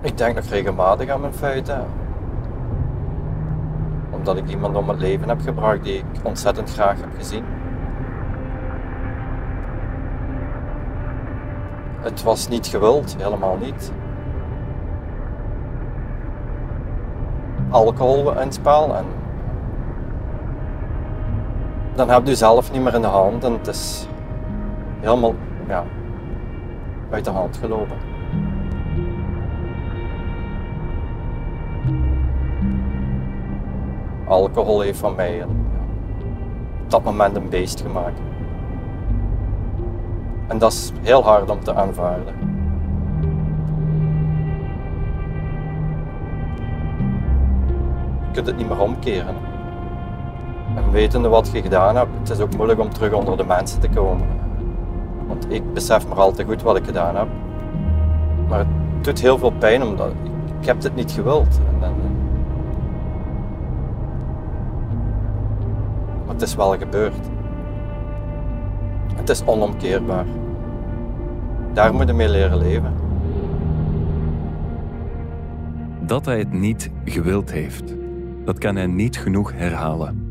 Ik 0.00 0.16
denk 0.18 0.34
nog 0.34 0.44
regelmatig 0.44 1.08
aan 1.08 1.20
mijn 1.20 1.32
feiten. 1.32 1.86
Omdat 4.10 4.36
ik 4.36 4.48
iemand 4.48 4.76
om 4.76 4.88
het 4.88 4.98
leven 4.98 5.28
heb 5.28 5.40
gebracht 5.40 5.82
die 5.82 5.98
ik 5.98 6.04
ontzettend 6.22 6.72
graag 6.72 7.00
heb 7.00 7.10
gezien. 7.16 7.44
Het 12.00 12.22
was 12.22 12.48
niet 12.48 12.66
gewild, 12.66 13.16
helemaal 13.18 13.56
niet. 13.56 13.92
Alcohol 17.68 18.40
in 18.40 18.52
spel 18.52 18.96
en 18.96 19.04
dan 21.94 22.10
heb 22.10 22.26
je 22.26 22.34
zelf 22.34 22.72
niet 22.72 22.82
meer 22.82 22.94
in 22.94 23.00
de 23.00 23.06
hand 23.06 23.44
en 23.44 23.52
het 23.52 23.66
is 23.66 24.06
helemaal 25.00 25.34
ja, 25.68 25.84
uit 27.10 27.24
de 27.24 27.30
hand 27.30 27.56
gelopen. 27.56 28.07
Alcohol 34.28 34.80
heeft 34.80 34.98
van 34.98 35.14
mij 35.14 35.42
een, 35.42 35.66
op 36.82 36.90
dat 36.90 37.04
moment 37.04 37.36
een 37.36 37.48
beest 37.48 37.80
gemaakt. 37.80 38.20
En 40.46 40.58
dat 40.58 40.72
is 40.72 40.92
heel 41.02 41.24
hard 41.24 41.50
om 41.50 41.60
te 41.60 41.74
aanvaarden. 41.74 42.34
Je 48.26 48.34
kunt 48.34 48.46
het 48.46 48.56
niet 48.56 48.68
meer 48.68 48.80
omkeren. 48.80 49.34
En 50.76 50.90
wetende 50.90 51.28
wat 51.28 51.50
je 51.52 51.62
gedaan 51.62 51.96
hebt, 51.96 52.10
het 52.18 52.30
is 52.30 52.40
ook 52.40 52.56
moeilijk 52.56 52.80
om 52.80 52.90
terug 52.90 53.12
onder 53.12 53.36
de 53.36 53.44
mensen 53.44 53.80
te 53.80 53.88
komen. 53.88 54.26
Want 55.26 55.46
ik 55.52 55.72
besef 55.72 56.08
maar 56.08 56.18
al 56.18 56.32
te 56.32 56.44
goed 56.44 56.62
wat 56.62 56.76
ik 56.76 56.84
gedaan 56.84 57.16
heb. 57.16 57.28
Maar 58.48 58.58
het 58.58 58.68
doet 59.00 59.20
heel 59.20 59.38
veel 59.38 59.52
pijn 59.58 59.82
omdat 59.82 60.08
ik, 60.08 60.30
ik 60.60 60.66
heb 60.66 60.82
het 60.82 60.94
niet 60.94 61.10
gewild. 61.10 61.60
En, 61.68 61.86
en, 61.86 62.07
maar 66.28 66.36
het 66.36 66.46
is 66.46 66.54
wel 66.54 66.78
gebeurd. 66.78 67.26
Het 69.14 69.28
is 69.28 69.44
onomkeerbaar. 69.44 70.26
Daar 71.72 71.94
moet 71.94 72.06
je 72.06 72.12
mee 72.12 72.28
leren 72.28 72.58
leven. 72.58 72.92
Dat 76.00 76.24
hij 76.24 76.38
het 76.38 76.52
niet 76.52 76.90
gewild 77.04 77.52
heeft, 77.52 77.94
dat 78.44 78.58
kan 78.58 78.76
hij 78.76 78.86
niet 78.86 79.18
genoeg 79.18 79.52
herhalen. 79.52 80.26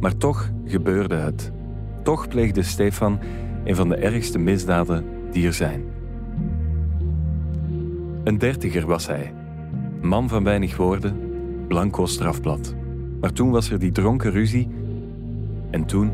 Maar 0.00 0.16
toch 0.16 0.50
gebeurde 0.64 1.14
het. 1.14 1.52
Toch 2.02 2.28
pleegde 2.28 2.62
Stefan 2.62 3.18
een 3.64 3.76
van 3.76 3.88
de 3.88 3.96
ergste 3.96 4.38
misdaden 4.38 5.04
die 5.30 5.46
er 5.46 5.52
zijn. 5.52 5.84
Een 8.24 8.38
dertiger 8.38 8.86
was 8.86 9.06
hij. 9.06 9.34
Man 10.00 10.28
van 10.28 10.44
weinig 10.44 10.76
woorden, 10.76 11.16
blanco 11.68 12.06
strafblad. 12.06 12.74
Maar 13.20 13.32
toen 13.32 13.50
was 13.50 13.70
er 13.70 13.78
die 13.78 13.92
dronken 13.92 14.30
ruzie. 14.30 14.68
En 15.70 15.84
toen 15.84 16.12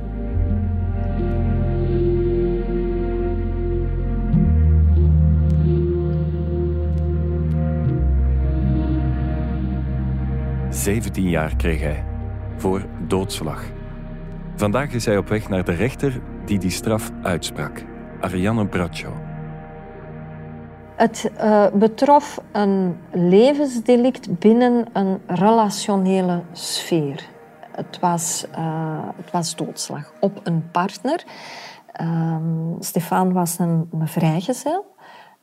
Zeventien 10.70 11.28
jaar 11.28 11.56
kreeg 11.56 11.80
hij 11.80 12.04
voor 12.56 12.84
doodslag. 13.06 13.64
Vandaag 14.54 14.92
is 14.92 15.04
hij 15.04 15.16
op 15.16 15.28
weg 15.28 15.48
naar 15.48 15.64
de 15.64 15.72
rechter 15.72 16.20
die 16.44 16.58
die 16.58 16.70
straf 16.70 17.10
uitsprak, 17.22 17.84
Ariane 18.20 18.66
Braccio. 18.66 19.12
Het 20.96 21.30
uh, 21.36 21.66
betrof 21.74 22.40
een 22.52 22.96
levensdelict 23.12 24.38
binnen 24.38 24.86
een 24.92 25.20
relationele 25.26 26.42
sfeer. 26.52 27.35
Het 27.76 27.98
was, 28.00 28.46
uh, 28.58 29.08
het 29.16 29.30
was 29.30 29.56
doodslag 29.56 30.12
op 30.20 30.40
een 30.42 30.70
partner. 30.70 31.24
Uh, 32.00 32.36
Stefan 32.80 33.32
was 33.32 33.58
een, 33.58 33.88
een 33.92 34.08
vrijgezel. 34.08 34.94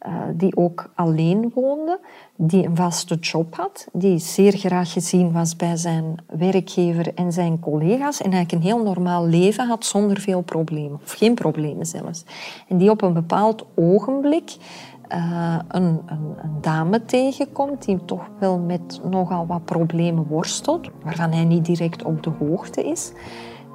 Uh, 0.07 0.13
die 0.33 0.55
ook 0.55 0.91
alleen 0.95 1.51
woonde, 1.55 1.99
die 2.35 2.65
een 2.65 2.75
vaste 2.75 3.15
job 3.15 3.55
had, 3.55 3.87
die 3.93 4.17
zeer 4.17 4.51
graag 4.51 4.91
gezien 4.91 5.31
was 5.31 5.55
bij 5.55 5.75
zijn 5.75 6.15
werkgever 6.27 7.13
en 7.13 7.31
zijn 7.31 7.59
collega's 7.59 8.21
en 8.21 8.31
eigenlijk 8.31 8.51
een 8.51 8.71
heel 8.71 8.83
normaal 8.83 9.25
leven 9.25 9.67
had 9.67 9.85
zonder 9.85 10.19
veel 10.19 10.41
problemen, 10.41 10.99
of 11.03 11.11
geen 11.11 11.33
problemen 11.33 11.85
zelfs. 11.85 12.23
En 12.67 12.77
die 12.77 12.89
op 12.89 13.01
een 13.01 13.13
bepaald 13.13 13.65
ogenblik 13.75 14.55
uh, 15.15 15.59
een, 15.67 16.01
een, 16.05 16.35
dame 16.61 17.05
tegenkomt 17.05 17.85
die 17.85 18.05
toch 18.05 18.29
wel 18.39 18.59
met 18.59 19.01
nogal 19.09 19.45
wat 19.45 19.65
problemen 19.65 20.27
worstelt, 20.27 20.89
waarvan 21.03 21.31
hij 21.31 21.43
niet 21.43 21.65
direct 21.65 22.03
op 22.03 22.23
de 22.23 22.29
hoogte 22.39 22.83
is. 22.83 23.11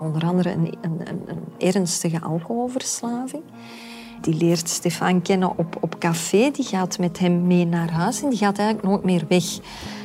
Onder 0.01 0.25
andere 0.25 0.53
een, 0.53 0.75
een, 0.81 1.01
een 1.27 1.43
ernstige 1.59 2.21
alcoholverslaving. 2.21 3.43
Die 4.21 4.35
leert 4.35 4.69
Stefan 4.69 5.23
kennen 5.23 5.59
op, 5.59 5.77
op 5.81 5.99
café. 5.99 6.51
Die 6.51 6.65
gaat 6.65 6.99
met 6.99 7.19
hem 7.19 7.47
mee 7.47 7.67
naar 7.67 7.91
huis 7.91 8.23
en 8.23 8.29
die 8.29 8.39
gaat 8.39 8.59
eigenlijk 8.59 8.89
nooit 8.89 9.05
meer 9.05 9.25
weg. 9.29 9.45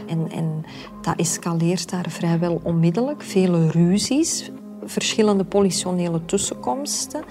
En, 0.07 0.31
en 0.31 0.65
dat 1.01 1.15
escaleert 1.15 1.89
daar 1.89 2.05
vrijwel 2.09 2.59
onmiddellijk. 2.63 3.21
Vele 3.21 3.71
ruzies, 3.71 4.51
verschillende 4.85 5.43
politionele 5.43 6.25
tussenkomsten. 6.25 7.23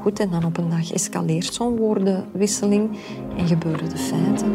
Goed, 0.00 0.20
en 0.20 0.30
dan 0.30 0.44
op 0.44 0.56
een 0.56 0.68
dag 0.68 0.92
escaleert 0.92 1.54
zo'n 1.54 1.76
woordenwisseling 1.76 2.98
en 3.36 3.46
gebeuren 3.46 3.88
de 3.88 3.96
feiten. 3.96 4.52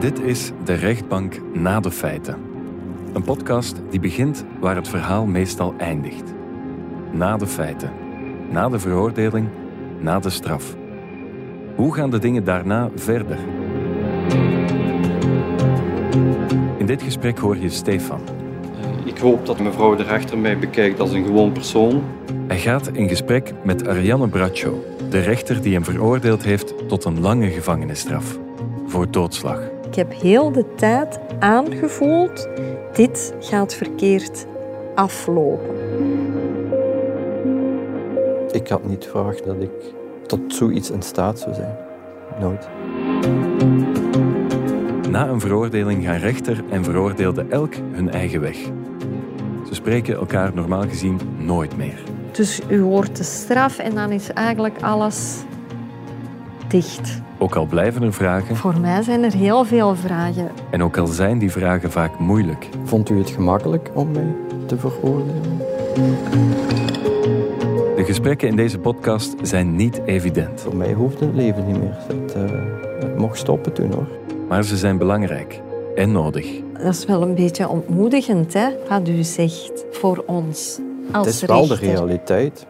Dit 0.00 0.20
is 0.20 0.52
de 0.64 0.72
rechtbank 0.72 1.40
na 1.54 1.80
de 1.80 1.90
feiten. 1.90 2.36
Een 3.12 3.22
podcast 3.22 3.76
die 3.90 4.00
begint 4.00 4.44
waar 4.60 4.76
het 4.76 4.88
verhaal 4.88 5.26
meestal 5.26 5.74
eindigt. 5.76 6.34
Na 7.12 7.36
de 7.36 7.46
feiten, 7.46 7.90
na 8.50 8.68
de 8.68 8.78
veroordeling, 8.78 9.48
na 10.00 10.18
de 10.18 10.30
straf. 10.30 10.76
Hoe 11.76 11.94
gaan 11.94 12.10
de 12.10 12.18
dingen 12.18 12.44
daarna 12.44 12.90
verder? 12.94 13.38
In 16.76 16.86
dit 16.86 17.02
gesprek 17.02 17.38
hoor 17.38 17.56
je 17.56 17.68
Stefan. 17.68 18.37
Ik 19.18 19.24
hoop 19.24 19.46
dat 19.46 19.58
mevrouw 19.58 19.94
de 19.94 20.02
rechter 20.02 20.38
mij 20.38 20.58
bekijkt 20.58 21.00
als 21.00 21.12
een 21.12 21.24
gewoon 21.24 21.52
persoon. 21.52 22.02
Hij 22.46 22.58
gaat 22.58 22.88
in 22.92 23.08
gesprek 23.08 23.52
met 23.62 23.88
Ariane 23.88 24.28
Braccio, 24.28 24.84
de 25.10 25.20
rechter 25.20 25.62
die 25.62 25.72
hem 25.72 25.84
veroordeeld 25.84 26.42
heeft 26.42 26.88
tot 26.88 27.04
een 27.04 27.20
lange 27.20 27.50
gevangenisstraf 27.50 28.38
voor 28.86 29.10
doodslag. 29.10 29.60
Ik 29.86 29.94
heb 29.94 30.12
heel 30.12 30.52
de 30.52 30.74
tijd 30.74 31.18
aangevoeld, 31.38 32.48
dit 32.92 33.34
gaat 33.40 33.74
verkeerd 33.74 34.46
aflopen. 34.94 35.76
Ik 38.50 38.68
had 38.68 38.84
niet 38.84 39.08
verwacht 39.10 39.44
dat 39.44 39.56
ik 39.60 39.94
tot 40.26 40.40
zoiets 40.46 40.90
in 40.90 41.02
staat 41.02 41.38
zou 41.38 41.54
zijn. 41.54 41.76
Nooit. 42.40 42.68
Na 45.10 45.28
een 45.28 45.40
veroordeling 45.40 46.04
gaan 46.04 46.18
rechter 46.18 46.64
en 46.70 46.84
veroordeelde 46.84 47.46
elk 47.48 47.74
hun 47.92 48.10
eigen 48.10 48.40
weg. 48.40 48.56
Spreken 49.88 50.14
elkaar 50.14 50.54
normaal 50.54 50.88
gezien 50.88 51.20
nooit 51.38 51.76
meer. 51.76 52.02
Dus 52.32 52.60
u 52.68 52.80
hoort 52.80 53.16
de 53.16 53.22
straf 53.22 53.78
en 53.78 53.94
dan 53.94 54.10
is 54.10 54.32
eigenlijk 54.32 54.82
alles 54.82 55.36
dicht. 56.66 57.20
Ook 57.38 57.54
al 57.54 57.66
blijven 57.66 58.02
er 58.02 58.12
vragen. 58.12 58.56
Voor 58.56 58.80
mij 58.80 59.02
zijn 59.02 59.24
er 59.24 59.32
heel 59.32 59.64
veel 59.64 59.94
vragen. 59.96 60.50
En 60.70 60.82
ook 60.82 60.96
al 60.96 61.06
zijn 61.06 61.38
die 61.38 61.50
vragen 61.50 61.90
vaak 61.90 62.18
moeilijk. 62.18 62.68
Vond 62.84 63.10
u 63.10 63.18
het 63.18 63.30
gemakkelijk 63.30 63.90
om 63.94 64.10
mij 64.12 64.34
te 64.66 64.78
veroordelen? 64.78 65.58
De 67.96 68.02
gesprekken 68.04 68.48
in 68.48 68.56
deze 68.56 68.78
podcast 68.78 69.34
zijn 69.42 69.76
niet 69.76 70.00
evident. 70.04 70.60
Voor 70.60 70.76
mij 70.76 70.92
hoeft 70.92 71.20
het 71.20 71.34
leven 71.34 71.66
niet 71.66 71.78
meer. 71.78 71.96
Het, 72.08 72.36
uh, 72.36 72.42
het 73.00 73.18
mocht 73.18 73.38
stoppen 73.38 73.72
toen 73.72 73.92
hoor. 73.92 74.08
Maar 74.48 74.64
ze 74.64 74.76
zijn 74.76 74.98
belangrijk 74.98 75.60
en 75.98 76.12
nodig. 76.12 76.46
Dat 76.72 76.94
is 76.94 77.04
wel 77.04 77.22
een 77.22 77.34
beetje 77.34 77.68
ontmoedigend, 77.68 78.52
hè, 78.52 78.68
wat 78.88 79.08
u 79.08 79.22
zegt 79.22 79.84
voor 79.90 80.24
ons 80.26 80.80
als 81.12 81.26
Het 81.26 81.34
is 81.34 81.42
wel 81.42 81.66
de 81.66 81.74
realiteit. 81.74 82.66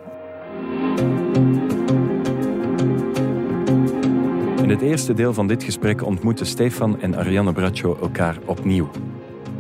In 4.63 4.71
het 4.71 4.83
eerste 4.83 5.15
deel 5.15 5.35
van 5.35 5.47
dit 5.47 5.63
gesprek 5.63 6.05
ontmoeten 6.05 6.47
Stefan 6.47 7.01
en 7.01 7.17
Ariane 7.17 7.53
Braccio 7.53 7.97
elkaar 8.01 8.39
opnieuw, 8.47 8.91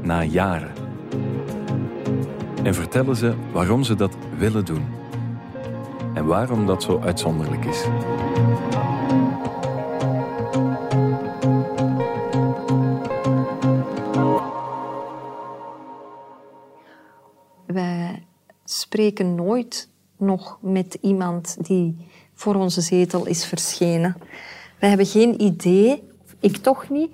na 0.02 0.22
jaren. 0.24 0.72
En 2.62 2.74
vertellen 2.74 3.16
ze 3.16 3.34
waarom 3.52 3.82
ze 3.82 3.94
dat 3.94 4.16
willen 4.38 4.64
doen. 4.64 4.84
En 6.14 6.26
waarom 6.26 6.66
dat 6.66 6.82
zo 6.82 7.00
uitzonderlijk 7.04 7.64
is. 7.64 7.84
Spreken 19.08 19.34
nooit 19.34 19.88
nog 20.18 20.58
met 20.60 20.98
iemand 21.00 21.56
die 21.66 21.96
voor 22.34 22.54
onze 22.54 22.80
zetel 22.80 23.26
is 23.26 23.44
verschenen. 23.44 24.16
Wij 24.78 24.88
hebben 24.88 25.06
geen 25.06 25.42
idee, 25.42 26.02
ik 26.40 26.56
toch 26.56 26.88
niet, 26.90 27.10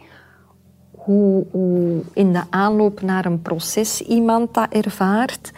hoe, 0.90 2.02
in 2.12 2.32
de 2.32 2.42
aanloop 2.50 3.00
naar 3.02 3.24
een 3.24 3.42
proces 3.42 4.00
iemand 4.00 4.54
dat 4.54 4.72
ervaart, 4.72 5.52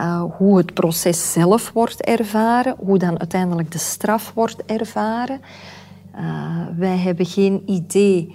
uh, 0.00 0.24
hoe 0.36 0.56
het 0.56 0.74
proces 0.74 1.32
zelf 1.32 1.72
wordt 1.72 2.00
ervaren, 2.00 2.76
hoe 2.78 2.98
dan 2.98 3.18
uiteindelijk 3.18 3.70
de 3.72 3.78
straf 3.78 4.32
wordt 4.34 4.64
ervaren. 4.64 5.40
Uh, 6.14 6.66
wij 6.76 6.96
hebben 6.96 7.26
geen 7.26 7.62
idee 7.66 8.34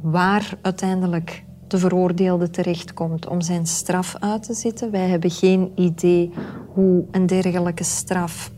waar 0.00 0.58
uiteindelijk 0.62 1.44
de 1.66 1.78
veroordeelde 1.78 2.50
terechtkomt 2.50 3.28
om 3.28 3.40
zijn 3.40 3.66
straf 3.66 4.16
uit 4.20 4.42
te 4.42 4.54
zitten. 4.54 4.90
Wij 4.90 5.08
hebben 5.08 5.30
geen 5.30 5.72
idee 5.74 6.32
hoe 6.74 7.04
een 7.10 7.26
dergelijke 7.26 7.84
straf 7.84 8.50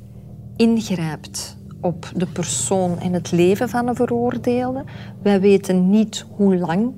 ingrijpt 0.56 1.56
op 1.80 2.10
de 2.16 2.26
persoon 2.26 2.98
en 2.98 3.12
het 3.12 3.30
leven 3.32 3.68
van 3.68 3.88
een 3.88 3.94
veroordeelde. 3.94 4.84
Wij 5.22 5.40
weten 5.40 5.90
niet 5.90 6.26
hoe 6.36 6.56
lang 6.56 6.92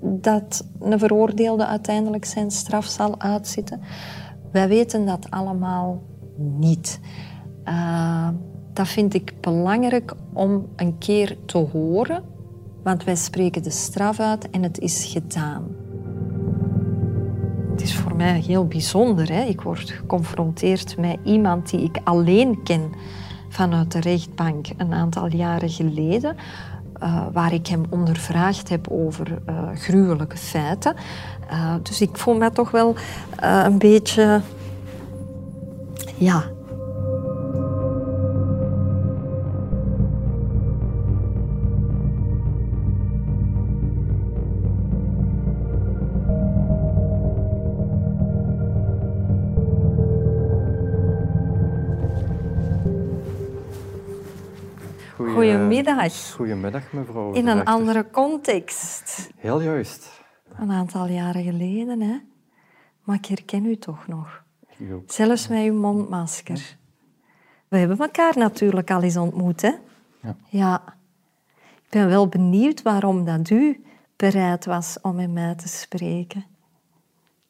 dat 0.00 0.66
een 0.80 0.98
veroordeelde 0.98 1.66
uiteindelijk 1.66 2.24
zijn 2.24 2.50
straf 2.50 2.84
zal 2.84 3.20
uitzitten. 3.20 3.80
Wij 4.52 4.68
weten 4.68 5.06
dat 5.06 5.30
allemaal 5.30 6.02
niet. 6.36 7.00
Uh, 7.64 8.28
dat 8.72 8.88
vind 8.88 9.14
ik 9.14 9.34
belangrijk 9.40 10.14
om 10.32 10.68
een 10.76 10.98
keer 10.98 11.36
te 11.46 11.58
horen, 11.58 12.22
want 12.84 13.04
wij 13.04 13.16
spreken 13.16 13.62
de 13.62 13.70
straf 13.70 14.20
uit 14.20 14.50
en 14.50 14.62
het 14.62 14.78
is 14.78 15.04
gedaan. 15.04 15.64
Het 17.70 17.82
is 17.82 17.96
voor 17.96 18.16
mij 18.16 18.40
heel 18.40 18.66
bijzonder. 18.66 19.32
Hè? 19.32 19.42
Ik 19.42 19.60
word 19.60 19.90
geconfronteerd 19.90 20.96
met 20.98 21.16
iemand 21.22 21.70
die 21.70 21.82
ik 21.82 22.00
alleen 22.04 22.62
ken 22.62 22.92
vanuit 23.48 23.92
de 23.92 24.00
rechtbank 24.00 24.66
een 24.76 24.92
aantal 24.92 25.26
jaren 25.26 25.70
geleden. 25.70 26.36
Uh, 27.02 27.26
waar 27.32 27.52
ik 27.52 27.66
hem 27.66 27.82
ondervraagd 27.90 28.68
heb 28.68 28.88
over 28.90 29.38
uh, 29.48 29.68
gruwelijke 29.74 30.36
feiten. 30.36 30.94
Uh, 31.50 31.74
dus 31.82 32.00
ik 32.00 32.16
voel 32.16 32.34
me 32.34 32.50
toch 32.50 32.70
wel 32.70 32.94
een 33.40 33.78
beetje. 33.78 34.40
Ja. 36.16 36.53
Goedemiddag. 55.34 56.32
Goedemiddag, 56.32 56.92
mevrouw. 56.92 57.32
In 57.32 57.46
een 57.46 57.64
andere 57.64 58.10
context. 58.10 59.30
Heel 59.36 59.60
juist. 59.60 60.22
Een 60.58 60.70
aantal 60.70 61.06
jaren 61.06 61.42
geleden, 61.42 62.00
hè? 62.00 62.18
Maar 63.02 63.16
ik 63.16 63.26
herken 63.26 63.64
u 63.64 63.76
toch 63.76 64.06
nog. 64.06 64.42
Ook. 64.92 65.12
Zelfs 65.12 65.48
met 65.48 65.64
uw 65.64 65.74
mondmasker. 65.74 66.76
We 67.68 67.78
hebben 67.78 67.98
elkaar 67.98 68.38
natuurlijk 68.38 68.90
al 68.90 69.02
eens 69.02 69.16
ontmoet, 69.16 69.62
hè? 69.62 69.72
Ja. 70.20 70.36
ja. 70.48 70.82
Ik 71.56 71.90
ben 71.90 72.08
wel 72.08 72.28
benieuwd 72.28 72.82
waarom 72.82 73.24
dat 73.24 73.50
u 73.50 73.84
bereid 74.16 74.64
was 74.64 74.98
om 75.02 75.14
met 75.14 75.32
mij 75.32 75.54
te 75.54 75.68
spreken. 75.68 76.44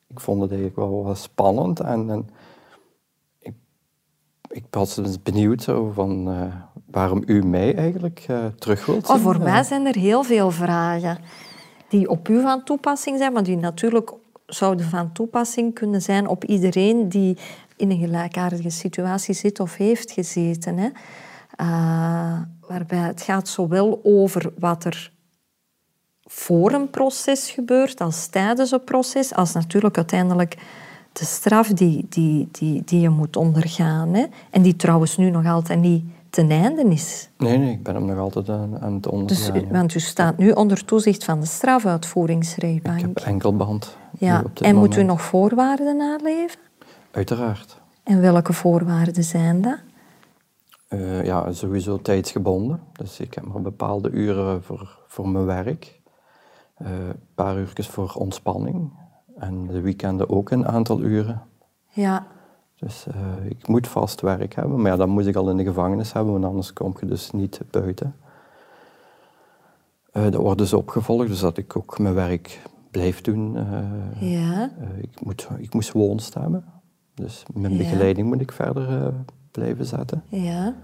Ik 0.07 0.21
vond 0.21 0.41
het 0.41 0.51
eigenlijk 0.51 0.91
wel 0.91 1.15
spannend 1.15 1.81
en, 1.81 2.11
en 2.11 2.29
ik, 3.39 3.55
ik 4.49 4.65
was 4.71 4.95
dus 4.95 5.23
benieuwd 5.23 5.63
zo 5.63 5.91
van... 5.91 6.29
Uh, 6.29 6.55
waarom 6.95 7.23
u 7.27 7.43
mij 7.43 7.77
eigenlijk 7.77 8.27
uh, 8.31 8.45
terug 8.59 8.87
wilt 8.87 9.07
zien. 9.07 9.17
Oh, 9.17 9.23
voor 9.23 9.39
mij 9.41 9.63
zijn 9.63 9.87
er 9.87 9.97
heel 9.97 10.23
veel 10.23 10.51
vragen 10.51 11.19
die 11.89 12.09
op 12.09 12.29
u 12.29 12.41
van 12.41 12.65
toepassing 12.65 13.19
zijn, 13.19 13.33
maar 13.33 13.43
die 13.43 13.57
natuurlijk 13.57 14.13
zouden 14.47 14.87
van 14.87 15.13
toepassing 15.13 15.75
kunnen 15.75 16.03
zijn 16.03 16.27
op 16.27 16.45
iedereen 16.45 17.09
die 17.09 17.39
in 17.77 17.91
een 17.91 17.99
gelijkaardige 17.99 18.71
situatie 18.71 19.35
zit 19.35 19.61
of 19.61 19.77
heeft 19.77 20.11
gezeten. 20.11 20.79
Hè. 20.79 20.89
Uh, 21.61 22.41
waarbij 22.69 22.99
het 22.99 23.23
gaat 23.23 23.49
zowel 23.49 24.01
over 24.03 24.53
wat 24.59 24.85
er 24.85 25.13
voor 26.25 26.73
een 26.73 26.91
proces 26.91 27.51
gebeurt, 27.51 28.01
als 28.01 28.27
tijdens 28.27 28.71
een 28.71 28.85
proces, 28.85 29.35
als 29.35 29.53
natuurlijk 29.53 29.97
uiteindelijk 29.97 30.57
de 31.13 31.25
straf 31.25 31.69
die, 31.69 32.07
die, 32.09 32.49
die, 32.53 32.83
die 32.85 33.01
je 33.01 33.09
moet 33.09 33.37
ondergaan. 33.37 34.15
Hè. 34.15 34.25
En 34.51 34.63
die 34.63 34.77
trouwens 34.77 35.17
nu 35.17 35.31
nog 35.31 35.47
altijd 35.47 35.81
niet 35.81 36.05
ten 36.35 36.51
einde 36.51 36.85
is. 36.85 37.31
Nee, 37.39 37.59
nee, 37.59 37.73
ik 37.73 37.83
ben 37.83 37.95
hem 37.95 38.05
nog 38.05 38.19
altijd 38.19 38.49
aan, 38.49 38.81
aan 38.81 38.95
het 38.95 39.07
ondergaan. 39.07 39.53
Dus, 39.53 39.71
want 39.71 39.95
u 39.95 40.01
staat 40.01 40.39
nu 40.39 40.51
onder 40.51 40.85
toezicht 40.85 41.25
van 41.25 41.41
de 41.41 41.47
strafuitvoeringsrechtbank. 41.47 42.99
Ik 42.99 43.05
heb 43.05 43.17
enkelband. 43.17 43.97
Ja, 44.19 44.45
en 44.61 44.77
moet 44.77 44.97
u 44.97 45.03
nog 45.03 45.23
voorwaarden 45.23 45.97
naleven? 45.97 46.59
Uiteraard. 47.11 47.81
En 48.03 48.21
welke 48.21 48.53
voorwaarden 48.53 49.25
zijn 49.25 49.63
dat? 49.63 49.79
Uh, 50.89 51.25
ja, 51.25 51.53
sowieso 51.53 52.03
tijdsgebonden. 52.03 52.81
Dus 52.93 53.21
ik 53.21 53.35
heb 53.35 53.45
maar 53.45 53.63
bepaalde 53.63 54.11
uren 54.11 54.63
voor, 54.63 54.99
voor 55.07 55.29
mijn 55.29 55.45
werk. 55.45 56.01
Uh, 56.83 56.89
een 56.89 57.21
paar 57.35 57.57
uurtjes 57.57 57.89
voor 57.89 58.13
ontspanning. 58.15 58.93
En 59.37 59.67
de 59.67 59.81
weekenden 59.81 60.31
ook 60.31 60.51
een 60.51 60.67
aantal 60.67 61.01
uren. 61.01 61.43
Ja. 61.91 62.27
Dus 62.85 63.07
uh, 63.09 63.51
ik 63.51 63.69
moet 63.69 63.89
vast 63.89 64.21
werk 64.21 64.55
hebben, 64.55 64.81
maar 64.81 64.91
ja, 64.91 64.97
dat 64.97 65.09
moet 65.09 65.27
ik 65.27 65.37
al 65.37 65.51
in 65.51 65.57
de 65.57 65.65
gevangenis 65.65 66.13
hebben, 66.13 66.33
want 66.33 66.45
anders 66.45 66.73
kom 66.73 66.95
je 67.01 67.07
dus 67.07 67.31
niet 67.31 67.61
buiten. 67.71 68.15
Uh, 70.13 70.23
dat 70.23 70.35
wordt 70.35 70.59
dus 70.59 70.73
opgevolgd, 70.73 71.29
dus 71.29 71.41
dat 71.41 71.57
ik 71.57 71.77
ook 71.77 71.99
mijn 71.99 72.15
werk 72.15 72.61
blijf 72.91 73.21
doen. 73.21 73.57
Uh, 73.57 74.33
ja. 74.33 74.71
ik, 75.01 75.25
moet, 75.25 75.49
ik 75.57 75.75
moest 75.75 75.93
woonst 75.93 76.35
hebben, 76.35 76.65
dus 77.15 77.43
mijn 77.55 77.77
begeleiding 77.77 78.27
moet 78.29 78.41
ik 78.41 78.53
verder 78.53 79.13
blijven 79.51 79.85
zetten. 79.85 80.23
Ja. 80.29 80.75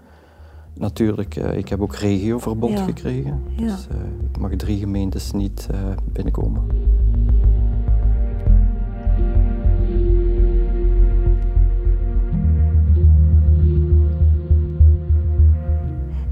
Natuurlijk, 0.73 1.35
ik 1.35 1.69
heb 1.69 1.81
ook 1.81 1.95
regioverbod 1.95 2.69
ja. 2.69 2.83
gekregen, 2.83 3.43
dus 3.55 3.87
ik 4.31 4.37
mag 4.37 4.51
drie 4.55 4.77
gemeentes 4.77 5.31
niet 5.31 5.67
binnenkomen. 6.11 6.67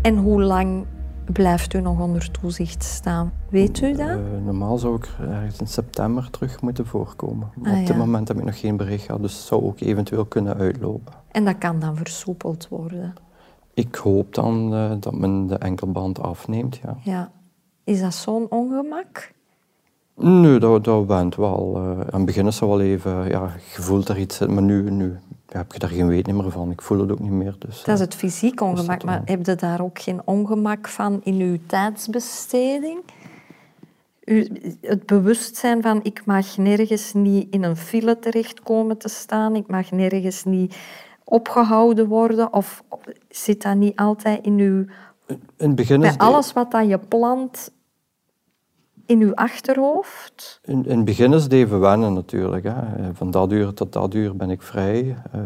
En 0.01 0.17
hoe 0.17 0.41
lang 0.41 0.85
blijft 1.33 1.73
u 1.73 1.81
nog 1.81 1.99
onder 1.99 2.31
toezicht 2.31 2.83
staan? 2.83 3.31
Weet 3.49 3.81
u 3.81 3.95
dat? 3.95 4.07
Uh, 4.17 4.45
normaal 4.45 4.77
zou 4.77 4.95
ik 4.95 5.09
ergens 5.19 5.59
in 5.59 5.67
september 5.67 6.29
terug 6.29 6.61
moeten 6.61 6.85
voorkomen. 6.85 7.51
Ah, 7.63 7.79
op 7.79 7.87
dit 7.87 7.97
moment 7.97 8.27
heb 8.27 8.37
ik 8.37 8.43
nog 8.43 8.59
geen 8.59 8.77
bericht 8.77 9.05
gehad, 9.05 9.21
dus 9.21 9.33
het 9.33 9.41
zou 9.41 9.63
ook 9.63 9.79
eventueel 9.79 10.25
kunnen 10.25 10.57
uitlopen. 10.57 11.13
En 11.31 11.45
dat 11.45 11.57
kan 11.57 11.79
dan 11.79 11.95
versoepeld 11.95 12.67
worden? 12.67 13.13
Ik 13.73 13.95
hoop 13.95 14.35
dan 14.35 14.73
uh, 14.73 14.91
dat 14.99 15.15
men 15.15 15.47
de 15.47 15.55
enkelband 15.55 16.21
afneemt, 16.21 16.75
ja. 16.75 16.97
ja. 17.03 17.31
Is 17.83 18.01
dat 18.01 18.13
zo'n 18.13 18.45
ongemak? 18.49 19.31
Nee, 20.15 20.59
dat, 20.59 20.83
dat 20.83 21.05
went 21.05 21.35
wel. 21.35 21.73
Uh, 21.75 21.99
aan 21.99 22.05
het 22.11 22.25
begin 22.25 22.47
is 22.47 22.59
wel 22.59 22.81
even, 22.81 23.29
ja, 23.29 23.49
je 23.75 23.81
voelt 23.81 24.09
er 24.09 24.17
iets, 24.17 24.39
maar 24.39 24.63
nu, 24.63 24.91
nu 24.91 25.17
heb 25.57 25.71
je 25.71 25.79
daar 25.79 25.89
geen 25.89 26.07
weet 26.07 26.27
meer 26.27 26.51
van. 26.51 26.71
Ik 26.71 26.81
voel 26.81 26.99
het 26.99 27.11
ook 27.11 27.19
niet 27.19 27.31
meer. 27.31 27.55
Dus, 27.59 27.83
dat 27.83 27.95
is 27.95 28.01
het 28.01 28.15
fysiek 28.15 28.61
ongemak, 28.61 29.03
maar 29.03 29.21
heb 29.25 29.45
je 29.45 29.55
daar 29.55 29.81
ook 29.81 29.99
geen 29.99 30.21
ongemak 30.25 30.87
van 30.87 31.21
in 31.23 31.39
uw 31.39 31.57
tijdsbesteding? 31.65 32.99
Het 34.81 35.05
bewustzijn 35.05 35.81
van 35.81 35.99
ik 36.03 36.25
mag 36.25 36.57
nergens 36.57 37.13
niet 37.13 37.53
in 37.53 37.63
een 37.63 37.77
file 37.77 38.19
terechtkomen 38.19 38.97
te 38.97 39.09
staan, 39.09 39.55
ik 39.55 39.67
mag 39.67 39.91
nergens 39.91 40.43
niet 40.43 40.77
opgehouden 41.23 42.07
worden, 42.07 42.53
of 42.53 42.83
zit 43.29 43.61
dat 43.61 43.75
niet 43.75 43.95
altijd 43.95 44.45
in 44.45 44.57
uw... 44.57 44.85
In 45.27 45.67
het 45.67 45.75
begin 45.75 46.03
is 46.03 46.17
Bij 46.17 46.27
alles 46.27 46.53
wat 46.53 46.71
dat 46.71 46.87
je 46.87 46.97
plant 46.97 47.71
in 49.09 49.21
uw 49.21 49.33
achterhoofd? 49.33 50.59
In, 50.63 50.85
in 50.85 50.95
het 50.95 51.05
begin 51.05 51.33
is 51.33 51.43
het 51.43 51.53
even 51.53 51.79
wennen 51.79 52.13
natuurlijk. 52.13 52.63
Hè. 52.63 53.13
Van 53.13 53.31
dat 53.31 53.51
uur 53.51 53.73
tot 53.73 53.93
dat 53.93 54.13
uur 54.13 54.35
ben 54.35 54.49
ik 54.49 54.61
vrij. 54.61 55.17
Uh, 55.35 55.41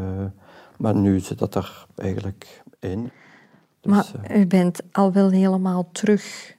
maar 0.78 0.96
nu 0.96 1.20
zit 1.20 1.40
dat 1.40 1.56
er 1.56 1.86
eigenlijk 1.96 2.64
in. 2.80 3.12
Dus, 3.82 3.92
maar 3.92 4.12
uh, 4.32 4.40
u 4.40 4.48
bent 4.48 4.82
al 4.92 5.12
wel 5.12 5.30
helemaal 5.30 5.90
terug 5.92 6.56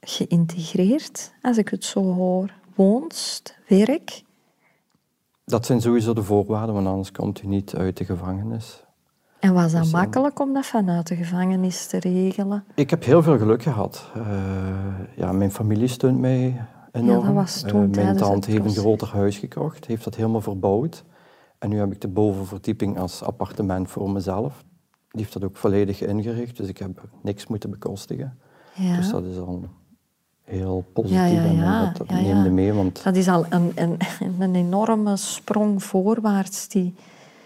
geïntegreerd, 0.00 1.32
als 1.42 1.56
ik 1.56 1.68
het 1.68 1.84
zo 1.84 2.02
hoor. 2.02 2.52
Woonst, 2.74 3.58
werk? 3.68 4.22
Dat 5.44 5.66
zijn 5.66 5.80
sowieso 5.80 6.12
de 6.12 6.22
voorwaarden, 6.22 6.74
want 6.74 6.86
anders 6.86 7.12
komt 7.12 7.42
u 7.42 7.46
niet 7.46 7.74
uit 7.74 7.96
de 7.96 8.04
gevangenis. 8.04 8.84
En 9.44 9.52
was 9.52 9.72
dat 9.72 9.82
dus, 9.82 9.92
makkelijk 9.92 10.40
om 10.40 10.52
dat 10.52 10.66
vanuit 10.66 11.06
de 11.06 11.16
gevangenis 11.16 11.86
te 11.86 11.98
regelen? 11.98 12.64
Ik 12.74 12.90
heb 12.90 13.04
heel 13.04 13.22
veel 13.22 13.38
geluk 13.38 13.62
gehad. 13.62 14.10
Uh, 14.16 14.24
ja, 15.16 15.32
mijn 15.32 15.50
familie 15.50 15.88
steunt 15.88 16.18
mij 16.18 16.60
enorm. 16.92 17.20
Ja, 17.20 17.26
dat 17.26 17.34
was 17.34 17.60
toen 17.60 17.88
uh, 17.88 17.94
mijn 17.94 18.16
tante 18.16 18.50
heeft 18.50 18.64
een 18.64 18.70
groter 18.70 19.08
huis 19.12 19.38
gekocht, 19.38 19.86
heeft 19.86 20.04
dat 20.04 20.14
helemaal 20.14 20.40
verbouwd. 20.40 21.04
En 21.58 21.68
nu 21.68 21.78
heb 21.78 21.92
ik 21.92 22.00
de 22.00 22.08
bovenverdieping 22.08 22.98
als 22.98 23.22
appartement 23.22 23.90
voor 23.90 24.10
mezelf. 24.10 24.64
Die 25.10 25.20
heeft 25.20 25.32
dat 25.32 25.44
ook 25.44 25.56
volledig 25.56 26.00
ingericht, 26.00 26.56
dus 26.56 26.68
ik 26.68 26.78
heb 26.78 27.02
niks 27.22 27.46
moeten 27.46 27.70
bekostigen. 27.70 28.38
Ja. 28.74 28.96
Dus 28.96 29.10
dat 29.10 29.24
is 29.24 29.38
al 29.38 29.64
heel 30.44 30.84
positief 30.92 31.18
Ja, 31.18 31.26
ja, 31.26 31.44
en 31.44 31.56
ja. 31.56 31.92
dat, 31.98 32.10
neemde 32.10 32.50
mee. 32.50 32.72
Want 32.72 33.04
Dat 33.04 33.16
is 33.16 33.28
al 33.28 33.46
een, 33.48 33.72
een, 33.74 33.98
een 34.38 34.54
enorme 34.54 35.16
sprong 35.16 35.82
voorwaarts. 35.82 36.68
Die... 36.68 36.94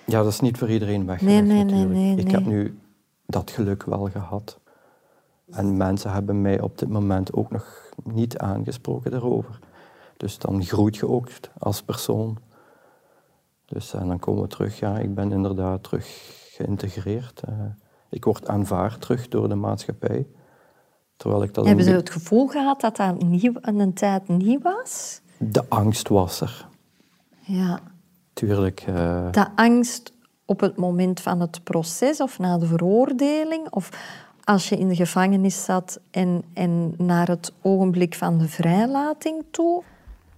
ja, 0.08 0.22
dat 0.22 0.32
is 0.32 0.40
niet 0.40 0.58
voor 0.58 0.70
iedereen 0.70 1.06
weggelegd 1.06 1.46
Nee, 1.46 1.64
nee, 1.64 1.64
nee, 1.64 1.84
natuurlijk. 1.84 2.00
nee, 2.00 2.16
Ik 2.16 2.30
heb 2.30 2.46
nu 2.46 2.78
dat 3.26 3.50
geluk 3.50 3.84
wel 3.84 4.08
gehad. 4.10 4.58
En 5.50 5.76
mensen 5.76 6.12
hebben 6.12 6.40
mij 6.42 6.60
op 6.60 6.78
dit 6.78 6.88
moment 6.88 7.32
ook 7.32 7.50
nog 7.50 7.90
niet 8.04 8.38
aangesproken 8.38 9.10
daarover. 9.10 9.58
Dus 10.16 10.38
dan 10.38 10.64
groeit 10.64 10.96
je 10.96 11.08
ook 11.08 11.28
als 11.58 11.82
persoon. 11.82 12.38
Dus 13.64 13.94
en 13.94 14.08
dan 14.08 14.18
komen 14.18 14.42
we 14.42 14.48
terug, 14.48 14.78
ja, 14.78 14.98
ik 14.98 15.14
ben 15.14 15.32
inderdaad 15.32 15.82
terug 15.82 16.06
geïntegreerd. 16.52 17.40
Eh, 17.40 17.54
ik 18.10 18.24
word 18.24 18.48
aanvaard 18.48 19.00
terug 19.00 19.28
door 19.28 19.48
de 19.48 19.54
maatschappij. 19.54 20.26
Terwijl 21.16 21.42
ik 21.42 21.54
dat 21.54 21.66
Hebben 21.66 21.84
ze 21.84 21.90
het 21.90 22.10
gevoel 22.10 22.46
gehad 22.46 22.80
dat 22.80 22.96
dat 22.96 23.22
nieuw, 23.22 23.52
een 23.60 23.94
tijd 23.94 24.28
nieuw 24.28 24.60
was? 24.60 25.20
De 25.38 25.64
angst 25.68 26.08
was 26.08 26.40
er. 26.40 26.68
Ja. 27.40 27.80
Tuurlijk. 28.38 28.84
eh, 28.86 29.30
De 29.30 29.46
angst 29.54 30.12
op 30.44 30.60
het 30.60 30.76
moment 30.76 31.20
van 31.20 31.40
het 31.40 31.64
proces 31.64 32.20
of 32.20 32.38
na 32.38 32.58
de 32.58 32.66
veroordeling? 32.66 33.70
Of 33.70 33.90
als 34.44 34.68
je 34.68 34.76
in 34.76 34.88
de 34.88 34.94
gevangenis 34.94 35.64
zat 35.64 36.00
en, 36.10 36.42
en 36.52 36.94
naar 36.96 37.28
het 37.28 37.52
ogenblik 37.62 38.14
van 38.14 38.38
de 38.38 38.48
vrijlating 38.48 39.44
toe? 39.50 39.76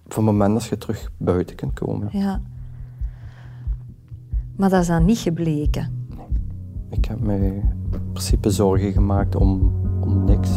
Op 0.05 0.15
het 0.15 0.25
moment 0.25 0.53
dat 0.53 0.63
je 0.65 0.77
terug 0.77 1.11
buiten 1.17 1.55
kunt 1.55 1.73
komen. 1.73 2.09
Ja. 2.11 2.41
Maar 4.57 4.69
dat 4.69 4.81
is 4.81 4.87
dan 4.87 5.05
niet 5.05 5.17
gebleken. 5.17 6.07
Ik 6.89 7.05
heb 7.05 7.19
mij 7.19 7.37
in 7.91 8.09
principe 8.11 8.49
zorgen 8.49 8.91
gemaakt 8.91 9.35
om, 9.35 9.73
om 10.01 10.23
niks. 10.23 10.49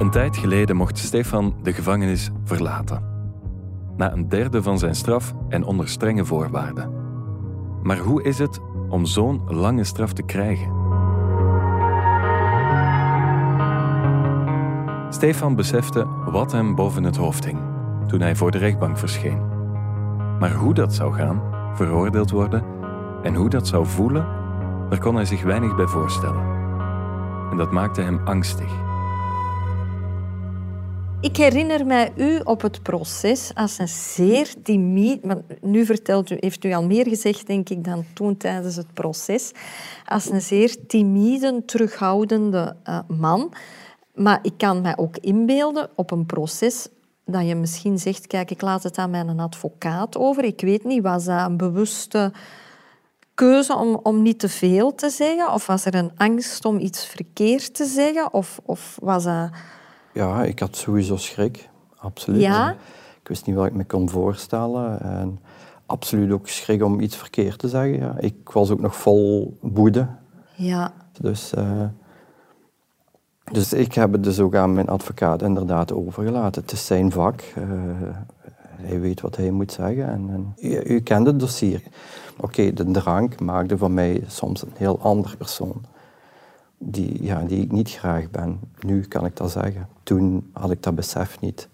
Een 0.00 0.10
tijd 0.10 0.36
geleden 0.36 0.76
mocht 0.76 0.98
Stefan 0.98 1.54
de 1.62 1.72
gevangenis 1.72 2.30
verlaten. 2.44 3.02
Na 3.96 4.12
een 4.12 4.28
derde 4.28 4.62
van 4.62 4.78
zijn 4.78 4.94
straf 4.94 5.34
en 5.48 5.64
onder 5.64 5.88
strenge 5.88 6.24
voorwaarden. 6.24 6.92
Maar 7.82 7.98
hoe 7.98 8.22
is 8.22 8.38
het 8.38 8.60
om 8.88 9.04
zo'n 9.04 9.42
lange 9.46 9.84
straf 9.84 10.12
te 10.12 10.22
krijgen? 10.22 10.72
Stefan 15.10 15.54
besefte 15.54 16.06
wat 16.24 16.52
hem 16.52 16.74
boven 16.74 17.04
het 17.04 17.16
hoofd 17.16 17.44
hing 17.44 17.58
toen 18.06 18.20
hij 18.20 18.36
voor 18.36 18.50
de 18.50 18.58
rechtbank 18.58 18.98
verscheen. 18.98 19.38
Maar 20.38 20.52
hoe 20.52 20.74
dat 20.74 20.94
zou 20.94 21.14
gaan, 21.14 21.42
veroordeeld 21.74 22.30
worden 22.30 22.64
en 23.22 23.34
hoe 23.34 23.48
dat 23.48 23.66
zou 23.66 23.86
voelen, 23.86 24.26
daar 24.88 25.00
kon 25.00 25.14
hij 25.14 25.24
zich 25.24 25.42
weinig 25.42 25.76
bij 25.76 25.86
voorstellen. 25.86 26.42
En 27.50 27.56
dat 27.56 27.72
maakte 27.72 28.00
hem 28.00 28.20
angstig. 28.24 28.88
Ik 31.20 31.36
herinner 31.36 31.86
mij 31.86 32.12
u 32.16 32.40
op 32.44 32.62
het 32.62 32.82
proces 32.82 33.50
als 33.54 33.78
een 33.78 33.88
zeer 33.88 34.54
timide... 34.62 35.26
Maar 35.26 35.36
nu 35.60 35.84
vertelt 35.84 36.30
u, 36.30 36.36
heeft 36.40 36.64
u 36.64 36.72
al 36.72 36.84
meer 36.84 37.08
gezegd, 37.08 37.46
denk 37.46 37.68
ik, 37.68 37.84
dan 37.84 38.04
toen 38.14 38.36
tijdens 38.36 38.76
het 38.76 38.94
proces. 38.94 39.52
Als 40.06 40.30
een 40.30 40.40
zeer 40.40 40.86
timide, 40.86 41.62
terughoudende 41.64 42.76
eh, 42.82 42.98
man. 43.08 43.52
Maar 44.14 44.38
ik 44.42 44.52
kan 44.56 44.80
mij 44.80 44.96
ook 44.96 45.16
inbeelden 45.16 45.90
op 45.94 46.10
een 46.10 46.26
proces 46.26 46.88
dat 47.24 47.46
je 47.46 47.54
misschien 47.54 47.98
zegt, 47.98 48.26
kijk, 48.26 48.50
ik 48.50 48.60
laat 48.60 48.82
het 48.82 48.98
aan 48.98 49.10
mijn 49.10 49.40
advocaat 49.40 50.16
over. 50.16 50.44
Ik 50.44 50.60
weet 50.60 50.84
niet, 50.84 51.02
was 51.02 51.24
dat 51.24 51.46
een 51.46 51.56
bewuste 51.56 52.32
keuze 53.34 53.76
om, 53.76 54.00
om 54.02 54.22
niet 54.22 54.38
te 54.38 54.48
veel 54.48 54.94
te 54.94 55.10
zeggen? 55.10 55.52
Of 55.52 55.66
was 55.66 55.84
er 55.84 55.94
een 55.94 56.12
angst 56.16 56.64
om 56.64 56.78
iets 56.78 57.06
verkeerd 57.06 57.74
te 57.74 57.84
zeggen? 57.84 58.32
Of, 58.32 58.60
of 58.64 58.98
was 59.00 59.24
dat... 59.24 59.50
Ja, 60.12 60.44
ik 60.44 60.58
had 60.58 60.76
sowieso 60.76 61.16
schrik. 61.16 61.68
Absoluut. 61.96 62.40
Ja? 62.40 62.70
Ik 63.22 63.28
wist 63.28 63.46
niet 63.46 63.56
wat 63.56 63.66
ik 63.66 63.74
me 63.74 63.84
kon 63.84 64.08
voorstellen. 64.08 65.00
En 65.00 65.40
absoluut 65.86 66.30
ook 66.32 66.48
schrik 66.48 66.82
om 66.82 67.00
iets 67.00 67.16
verkeerd 67.16 67.58
te 67.58 67.68
zeggen. 67.68 67.96
Ja. 67.98 68.14
Ik 68.18 68.50
was 68.52 68.70
ook 68.70 68.80
nog 68.80 68.96
vol 68.96 69.56
woede. 69.60 70.06
Ja, 70.54 70.92
Dus, 71.20 71.54
eh, 71.54 71.82
dus 73.52 73.72
ik 73.72 73.94
heb 73.94 74.12
het 74.12 74.24
dus 74.24 74.40
ook 74.40 74.54
aan 74.54 74.74
mijn 74.74 74.88
advocaat 74.88 75.42
inderdaad 75.42 75.92
overgelaten. 75.92 76.62
Het 76.62 76.72
is 76.72 76.86
zijn 76.86 77.12
vak. 77.12 77.40
eh, 77.40 77.64
hij 78.80 79.00
weet 79.00 79.20
wat 79.20 79.36
hij 79.36 79.50
moet 79.50 79.72
zeggen. 79.72 80.08
En, 80.08 80.28
en, 80.30 80.54
u, 80.60 80.80
u 80.94 81.00
kent 81.00 81.26
het 81.26 81.40
dossier. 81.40 81.82
Oké, 82.36 82.72
de 82.72 82.90
drank 82.90 83.40
maakte 83.40 83.78
van 83.78 83.94
mij 83.94 84.24
soms 84.26 84.62
een 84.62 84.72
heel 84.76 84.98
ander 85.00 85.36
persoon. 85.36 85.84
Die, 86.82 87.22
ja, 87.24 87.42
die 87.42 87.62
ik 87.62 87.72
niet 87.72 87.90
graag 87.90 88.30
ben. 88.30 88.60
Nu 88.78 89.00
kan 89.02 89.24
ik 89.24 89.36
dat 89.36 89.50
zeggen. 89.50 89.88
Toen 90.02 90.50
had 90.52 90.70
ik 90.70 90.82
dat 90.82 90.94
besef 90.94 91.40
niet. 91.40 91.68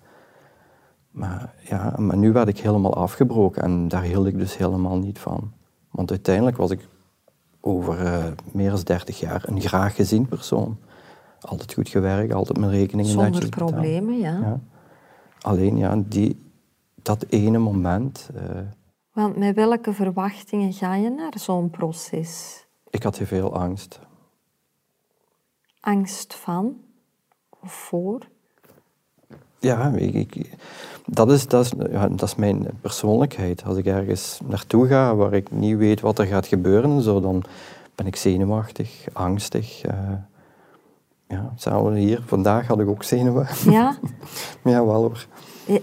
Maar, 1.10 1.54
ja, 1.68 1.94
maar 1.98 2.16
nu 2.16 2.32
werd 2.32 2.48
ik 2.48 2.58
helemaal 2.58 2.94
afgebroken 2.94 3.62
en 3.62 3.88
daar 3.88 4.02
hield 4.02 4.26
ik 4.26 4.38
dus 4.38 4.56
helemaal 4.56 4.96
niet 4.96 5.18
van. 5.18 5.52
Want 5.90 6.10
uiteindelijk 6.10 6.56
was 6.56 6.70
ik 6.70 6.88
over 7.60 8.04
eh, 8.04 8.24
meer 8.52 8.70
dan 8.70 8.80
30 8.80 9.20
jaar 9.20 9.42
een 9.46 9.60
graag 9.60 9.94
gezien 9.94 10.26
persoon. 10.26 10.78
Altijd 11.40 11.74
goed 11.74 11.88
gewerkt, 11.88 12.32
altijd 12.32 12.58
mijn 12.58 12.70
rekeningen 12.70 13.10
zonder 13.10 13.30
netjes 13.30 13.50
betaald. 13.50 13.70
problemen, 13.70 14.18
ja. 14.18 14.38
Ja. 14.38 14.60
Alleen 15.40 15.76
ja, 15.76 16.02
die, 16.06 16.50
dat 17.02 17.24
ene 17.28 17.58
moment, 17.58 18.30
eh, 18.34 18.42
Want 19.12 19.36
met 19.36 19.54
welke 19.54 19.92
verwachtingen 19.92 20.72
ga 20.72 20.94
je 20.94 21.10
naar 21.10 21.32
zo'n 21.38 21.70
proces? 21.70 22.64
ik 22.90 23.02
had 23.02 23.18
heel 23.18 23.26
veel 23.26 23.54
angst. 23.54 24.00
Angst 25.90 26.34
van 26.34 26.76
of 27.62 27.72
voor? 27.72 28.20
Ja, 29.58 29.88
ik, 29.88 30.14
ik- 30.34 30.50
dat, 31.06 31.30
is, 31.30 31.46
dat, 31.48 31.64
is, 31.64 31.72
ja, 31.90 32.08
dat 32.08 32.22
is 32.22 32.34
mijn 32.34 32.66
persoonlijkheid. 32.80 33.64
Als 33.64 33.76
ik 33.76 33.86
ergens 33.86 34.40
naartoe 34.44 34.86
ga 34.86 35.14
waar 35.14 35.32
ik 35.32 35.50
niet 35.50 35.76
weet 35.76 36.00
wat 36.00 36.18
er 36.18 36.26
gaat 36.26 36.46
gebeuren, 36.46 36.90
en 36.90 37.02
zo, 37.02 37.20
dan 37.20 37.42
ben 37.94 38.06
ik 38.06 38.16
zenuwachtig, 38.16 39.06
angstig. 39.12 39.82
eh. 39.82 40.12
ja, 41.28 41.52
samen 41.56 41.94
hier, 41.94 42.22
vandaag 42.26 42.66
had 42.66 42.80
ik 42.80 42.88
ook 42.88 43.02
zenuwen. 43.02 43.46
Ja? 43.64 43.96
Ja, 44.64 44.84
wel 44.84 44.94
hoor. 44.94 45.26
Eh, 45.66 45.76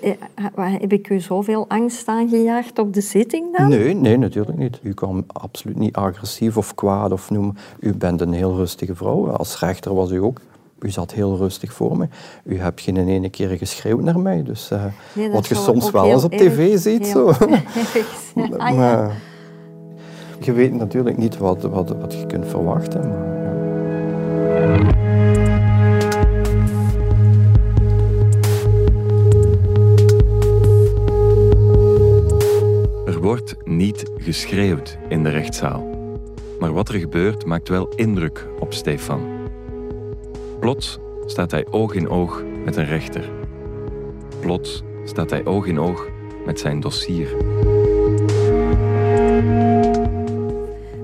eh, 0.56 0.80
Heb 0.80 0.94
ik 0.94 1.10
u 1.10 1.20
zoveel 1.20 1.66
angst 1.68 2.08
aangejaagd 2.08 2.80
op 2.80 2.94
de 2.94 3.02
zitting 3.02 3.58
dan? 3.58 3.70
Nee, 3.70 3.94
nee, 3.96 4.18
natuurlijk 4.18 4.58
niet. 4.58 4.80
U 4.84 4.94
kwam 4.94 5.24
absoluut 5.28 5.78
niet 5.78 5.96
agressief 5.96 6.58
of 6.58 6.75
kwaad 6.75 7.12
of 7.12 7.30
noem. 7.30 7.54
U 7.80 7.94
bent 7.96 8.22
een 8.22 8.34
heel 8.34 8.56
rustige 8.56 8.96
vrouw. 8.96 9.30
Als 9.30 9.60
rechter 9.60 9.96
was 9.96 10.12
u 10.12 10.18
ook. 10.24 10.40
U 10.80 10.90
zat 10.90 11.12
heel 11.13 11.38
rustig 11.38 11.74
voor 11.74 11.98
me. 11.98 12.08
U 12.44 12.60
hebt 12.60 12.82
geen 12.82 13.08
ene 13.08 13.30
keer 13.30 13.50
geschreeuwd 13.50 14.02
naar 14.02 14.20
mij. 14.20 14.44
Dus 14.44 14.72
eh, 14.72 14.84
Nee, 15.13 15.32
wat 15.32 15.48
je 15.48 15.56
soms 15.56 15.92
wel 15.92 16.06
eens 16.06 16.24
op 16.24 16.32
erg- 16.32 16.42
tv 16.42 16.78
ziet. 16.78 17.08
Zo. 17.08 17.32
Ah, 18.58 18.70
ja. 18.70 18.74
maar 18.75 19.12
je 20.40 20.52
weet 20.52 20.74
natuurlijk 20.74 21.18
niet 21.18 21.38
wat, 21.38 21.62
wat, 21.62 21.90
wat 21.90 22.13
je 22.13 22.25
kunt 22.25 22.46
verwachten. 22.48 23.10
Maar, 23.10 23.42
ja. 25.38 25.42
Wordt 33.24 33.56
niet 33.65 34.12
geschreeuwd 34.18 34.98
in 35.10 35.24
de 35.24 35.30
rechtszaal. 35.30 35.89
Maar 36.60 36.74
wat 36.74 36.89
er 36.89 37.00
gebeurt 37.00 37.46
maakt 37.46 37.70
wel 37.70 37.88
indruk 37.88 38.48
op 38.60 38.74
Stefan. 38.74 39.50
Plots 40.60 41.00
staat 41.25 41.51
hij 41.51 41.65
oog 41.72 41.94
in 41.94 42.10
oog 42.10 42.44
met 42.65 42.75
een 42.75 42.86
rechter. 42.86 43.30
Plots 44.39 44.84
staat 45.03 45.30
hij 45.30 45.46
oog 45.46 45.65
in 45.65 45.80
oog 45.80 46.10
met 46.46 46.60
zijn 46.60 46.80
dossier. 46.80 47.38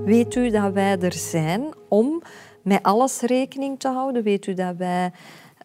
Weet 0.05 0.35
u 0.35 0.49
dat 0.49 0.73
wij 0.73 0.99
er 0.99 1.13
zijn 1.13 1.63
om 1.87 2.21
met 2.61 2.83
alles 2.83 3.21
rekening 3.21 3.79
te 3.79 3.87
houden? 3.87 4.23
Weet 4.23 4.47
u 4.47 4.53
dat 4.53 4.75
wij 4.77 5.11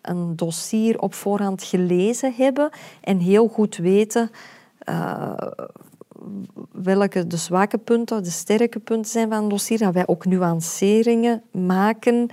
een 0.03 0.37
dossier 0.37 0.99
op 0.99 1.15
voorhand 1.15 1.63
gelezen 1.63 2.35
hebben 2.37 2.71
en 3.01 3.19
heel 3.19 3.49
goed 3.49 3.77
weten 3.77 4.31
eh, 4.79 5.33
welke 6.73 7.27
de 7.27 7.37
zwakke 7.37 7.79
punten, 7.79 8.23
de 8.23 8.31
sterke 8.31 8.79
punten 8.79 9.11
zijn 9.11 9.29
van 9.29 9.43
een 9.43 9.49
dossier, 9.49 9.79
dat 9.79 9.95
wij 9.95 10.07
ook 10.07 10.25
nuanceringen 10.25 11.43
maken. 11.51 12.29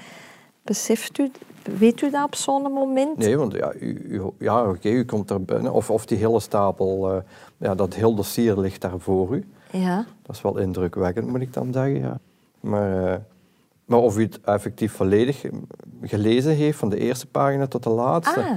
Beseft 0.62 1.18
u, 1.18 1.32
weet 1.78 2.02
u 2.02 2.10
dat 2.10 2.24
op 2.24 2.36
zo'n 2.36 2.62
moment? 2.62 3.18
Nee, 3.18 3.38
want 3.38 3.54
ja, 3.54 3.74
u, 3.80 4.06
u, 4.10 4.22
ja 4.40 4.70
oké, 4.70 4.90
u 4.90 5.06
komt 5.06 5.28
daar 5.28 5.42
binnen. 5.42 5.74
Of, 5.74 5.90
of 5.90 6.06
die 6.06 6.18
hele 6.18 6.40
stapel, 6.40 7.12
eh, 7.12 7.22
ja, 7.58 7.76
dat 7.76 7.94
heel 7.94 8.16
dossier 8.16 8.60
ligt 8.60 8.82
daar 8.82 9.00
voor 9.00 9.36
u. 9.36 9.46
Ja. 9.72 10.06
Dat 10.24 10.36
is 10.36 10.42
wel 10.42 10.58
indrukwekkend, 10.58 11.28
moet 11.28 11.42
ik 11.42 11.54
dan 11.54 11.74
zeggen. 11.74 12.00
Ja. 12.00 12.20
Maar, 12.60 13.14
eh, 13.14 13.18
maar 13.86 14.00
of 14.00 14.18
u 14.18 14.22
het 14.22 14.42
effectief 14.42 14.94
volledig 14.94 15.46
gelezen 16.02 16.56
heeft, 16.56 16.78
van 16.78 16.90
de 16.90 16.98
eerste 16.98 17.28
pagina 17.28 17.68
tot 17.68 17.84
de 17.84 17.90
laatste. 17.90 18.40
Ah, 18.40 18.52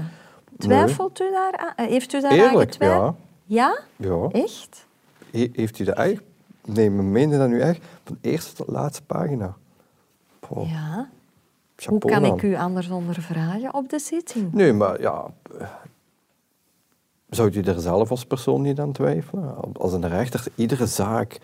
twijfelt 0.59 1.21
u 1.21 1.31
daar 1.31 1.57
aan? 1.57 1.87
Heeft 1.87 2.13
u 2.13 2.21
daar 2.21 2.31
aan 2.31 2.39
Eerlijk, 2.39 2.71
getwijfeld? 2.71 3.01
ja. 3.01 3.15
Ja? 3.47 3.79
Ja. 3.97 4.29
Echt? 4.41 4.87
He- 5.35 5.51
heeft 5.53 5.79
u 5.79 5.85
dat 5.85 5.97
echt? 5.97 6.23
Nee, 6.65 6.91
maar 6.91 7.05
meende 7.05 7.39
dat 7.39 7.49
nu 7.49 7.61
echt? 7.61 7.81
Van 8.05 8.17
de 8.21 8.29
eerste 8.31 8.55
tot 8.55 8.67
de 8.67 8.73
laatste 8.73 9.03
pagina. 9.03 9.55
Ja. 10.65 11.09
Hoe 11.87 11.99
kan 11.99 12.25
ik 12.25 12.43
u 12.43 12.57
anders 12.57 12.91
ondervragen 12.91 13.75
op 13.75 13.89
de 13.89 13.99
zitting? 13.99 14.53
Nee, 14.53 14.73
maar 14.73 15.01
ja... 15.01 15.25
eh, 15.59 15.67
Zou 17.31 17.51
u 17.51 17.61
er 17.61 17.81
zelf 17.81 18.11
als 18.11 18.25
persoon 18.25 18.63
niet 18.63 18.81
aan 18.81 18.93
twijfelen? 18.93 19.55
Als 19.73 19.93
een 19.93 20.09
rechter 20.09 20.47
iedere 20.55 20.87
zaak 20.87 21.39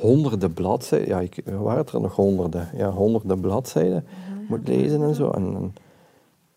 honderden 0.00 0.52
bladzijden... 0.54 1.08
Ja, 1.08 1.20
ik, 1.20 1.42
waren 1.44 1.78
het 1.78 1.90
er 1.92 2.00
nog 2.00 2.14
honderden? 2.14 2.68
Ja, 2.74 2.90
honderden 2.90 3.40
bladzijden 3.40 4.06
moet 4.48 4.68
lezen 4.68 5.02
en 5.02 5.14
zo. 5.14 5.30
En, 5.30 5.74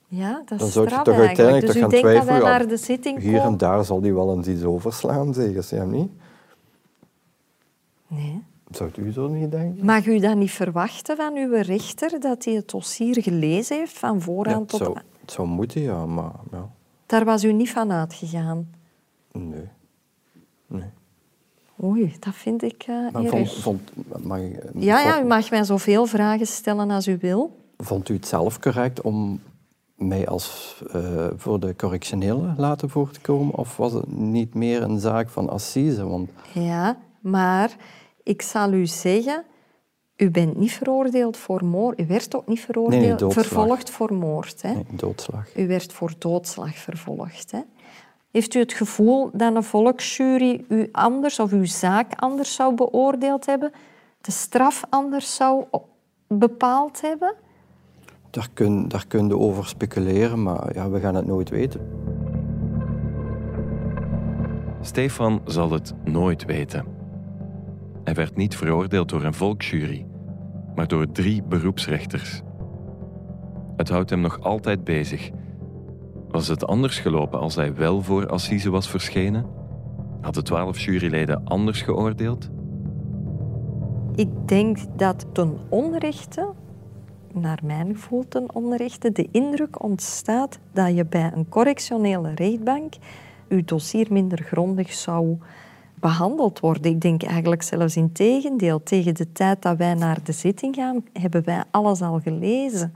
Ja, 0.08 0.42
dat 0.46 0.52
is 0.52 0.58
dan 0.60 0.68
zou 0.70 0.90
je 0.90 1.02
toch 1.04 1.16
uiteindelijk 1.16 1.66
Dus 1.66 1.76
toch 1.76 1.82
gaan 1.92 2.00
twijfelen... 2.00 2.42
naar 2.42 2.68
de 2.68 2.78
zitting 2.78 3.20
hier 3.20 3.42
en 3.42 3.58
daar 3.58 3.86
zal 3.86 4.02
die 4.02 4.14
wel 4.14 4.36
eens 4.36 4.48
iets 4.48 4.64
overslaan, 4.64 5.34
zeggen 5.34 5.64
ze 5.64 5.76
hem 5.76 5.90
niet? 5.90 6.12
Nee. 8.10 8.44
Zou 8.72 8.90
u 8.98 9.12
zo 9.12 9.28
niet 9.28 9.52
denken? 9.52 9.86
Mag 9.86 10.06
u 10.06 10.20
dat 10.20 10.36
niet 10.36 10.52
verwachten 10.52 11.16
van 11.18 11.36
uw 11.36 11.54
rechter, 11.62 12.20
dat 12.20 12.46
hij 12.46 12.54
het 12.54 12.70
dossier 12.70 13.22
gelezen 13.24 13.78
heeft 13.78 13.98
van 13.98 14.22
vooraan 14.22 14.66
tot... 14.66 14.80
zou, 14.80 14.98
het 15.22 15.32
zou 15.32 15.48
moeten, 15.48 15.82
ja, 15.82 16.06
maar 16.06 16.32
ja, 16.52 16.70
Daar 17.06 17.26
was 17.26 17.44
u 17.44 17.54
niet 17.54 17.70
van 17.72 17.92
uitgegaan. 17.92 18.70
nee. 19.32 19.68
nee. 20.68 20.84
Oei, 21.84 22.16
dat 22.20 22.34
vind 22.36 22.62
ik 22.64 22.84
eh 22.88 23.12
Maar 23.12 23.24
erg. 23.24 23.30
vond, 23.32 23.52
vond, 23.54 23.92
mag, 24.26 24.40
ik- 24.40 24.64
Ja, 24.76 25.00
ja, 25.02 25.22
u 25.22 25.26
mag 25.26 25.50
mij 25.50 25.64
zoveel 25.64 26.06
vragen 26.06 26.48
stellen 26.48 26.92
als 26.92 27.08
u 27.08 27.18
wil. 27.22 27.58
Vond 27.78 28.10
u 28.10 28.14
het 28.14 28.28
zelf 28.28 28.60
correct 28.60 29.02
om 29.02 29.42
mij 29.96 30.28
als 30.28 30.76
eh, 30.92 31.28
voor 31.36 31.60
de 31.60 31.76
correctionele 31.76 32.54
laten 32.58 32.90
voor 32.90 33.12
te 33.12 33.20
komen? 33.22 33.56
Of 33.56 33.78
was 33.78 33.94
het 33.94 34.08
niet 34.18 34.54
meer 34.54 34.82
een 34.82 35.00
zaak 35.00 35.30
van 35.30 35.50
assise? 35.50 36.08
Want 36.08 36.30
Ja, 36.54 36.98
maar 37.20 37.76
ik 38.30 38.42
zal 38.42 38.74
u 38.74 38.86
zeggen, 38.86 39.44
u 40.18 40.30
bent 40.32 40.58
niet 40.58 40.72
veroordeeld 40.72 41.38
voor 41.38 41.66
moord. 41.66 42.00
U 42.00 42.08
werd 42.08 42.36
ook 42.36 42.48
niet 42.48 42.60
veroordeeld, 42.60 43.20
Nee, 43.20 43.32
vervolgd 43.32 43.90
voor 43.90 44.14
moord. 44.14 44.62
Hè? 44.62 44.74
nee, 44.74 44.86
doodslag. 44.92 45.56
U 45.56 45.68
werd 45.68 45.94
voor 45.94 46.14
doodslag 46.18 46.76
vervolgd. 46.76 47.52
Hè? 47.52 47.60
Heeft 48.32 48.54
u 48.54 48.60
het 48.60 48.74
gevoel 48.74 49.30
dat 49.34 49.56
een 49.56 49.64
volksjury 49.64 50.66
u 50.70 50.90
anders 50.92 51.40
of 51.40 51.52
uw 51.52 51.66
zaak 51.66 52.12
anders 52.16 52.54
zou 52.56 52.76
beoordeeld 52.76 53.46
hebben? 53.46 53.72
De 54.22 54.32
straf 54.32 54.84
anders 54.90 55.36
zou 55.36 55.64
bepaald 56.28 57.02
hebben? 57.02 57.36
Daar 58.30 58.50
kun, 58.54 58.88
daar 58.88 59.08
kun 59.08 59.28
je 59.28 59.38
over 59.38 59.66
speculeren, 59.66 60.44
maar 60.44 60.74
ja, 60.74 60.90
we 60.90 61.00
gaan 61.00 61.16
het 61.16 61.26
nooit 61.26 61.50
weten. 61.50 61.82
Stefan 64.82 65.42
zal 65.46 65.72
het 65.72 65.94
nooit 66.04 66.46
weten. 66.46 66.99
Hij 68.10 68.18
werd 68.18 68.36
niet 68.36 68.56
veroordeeld 68.56 69.10
door 69.10 69.24
een 69.24 69.34
volksjury, 69.34 70.06
maar 70.76 70.88
door 70.88 71.12
drie 71.12 71.44
beroepsrechters. 71.44 72.42
Het 73.76 73.90
houdt 73.90 74.10
hem 74.10 74.22
nog 74.22 74.42
altijd 74.42 74.84
bezig. 74.84 75.30
Was 76.28 76.48
het 76.48 76.68
anders 76.68 77.00
gelopen 77.00 77.40
als 77.40 77.56
hij 77.56 77.76
wel 77.76 78.02
voor 78.02 78.28
Assise 78.28 78.70
was 78.70 78.90
verschenen? 78.90 79.46
Hadden 80.22 80.44
twaalf 80.44 80.80
juryleden 80.80 81.44
anders 81.44 81.82
geoordeeld? 81.82 82.50
Ik 84.16 84.48
denk 84.48 84.78
dat 84.98 85.26
ten 85.34 85.58
onrechte, 85.70 86.54
naar 87.34 87.60
mijn 87.64 87.96
gevoel 87.96 88.28
ten 88.28 88.56
onrechte, 88.56 89.12
de 89.12 89.28
indruk 89.32 89.84
ontstaat 89.84 90.60
dat 90.72 90.96
je 90.96 91.06
bij 91.06 91.32
een 91.36 91.50
correctionele 91.50 92.32
rechtbank 92.36 92.94
je 93.50 93.64
dossier 93.64 94.08
minder 94.10 94.44
grondig 94.44 94.94
zou 94.94 95.38
behandeld 96.00 96.60
worden. 96.60 96.92
Ik 96.92 97.02
denk 97.02 97.24
eigenlijk 97.24 97.62
zelfs 97.62 97.96
in 97.96 98.12
tegendeel. 98.12 98.84
Tegen 98.84 99.16
de 99.16 99.32
tijd 99.32 99.62
dat 99.62 99.78
wij 99.78 99.94
naar 99.94 100.24
de 100.24 100.32
zitting 100.32 100.76
gaan, 100.76 101.04
hebben 101.14 101.44
wij 101.44 101.64
alles 101.72 102.02
al 102.02 102.20
gelezen. 102.20 102.94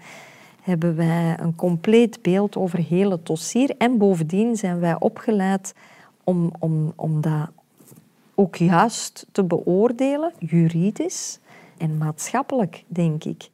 Hebben 0.62 0.96
wij 0.96 1.39
een 1.39 1.56
compleet 1.56 2.22
beeld 2.22 2.56
over 2.56 2.80
heel 2.80 3.12
het 3.12 3.26
dossier. 3.26 3.76
En 3.78 3.98
bovendien 3.98 4.56
zijn 4.56 4.80
wij 4.80 5.00
opgeleid 5.00 5.74
om, 6.24 6.52
om, 6.60 6.94
om 6.96 7.22
dat 7.22 7.50
ook 8.36 8.56
juist 8.56 9.26
te 9.32 9.44
beoordelen, 9.44 10.34
juridisch 10.39 11.39
en 11.78 11.98
maatschappelijk, 11.98 12.84
denk 12.88 13.24
ik. 13.24 13.50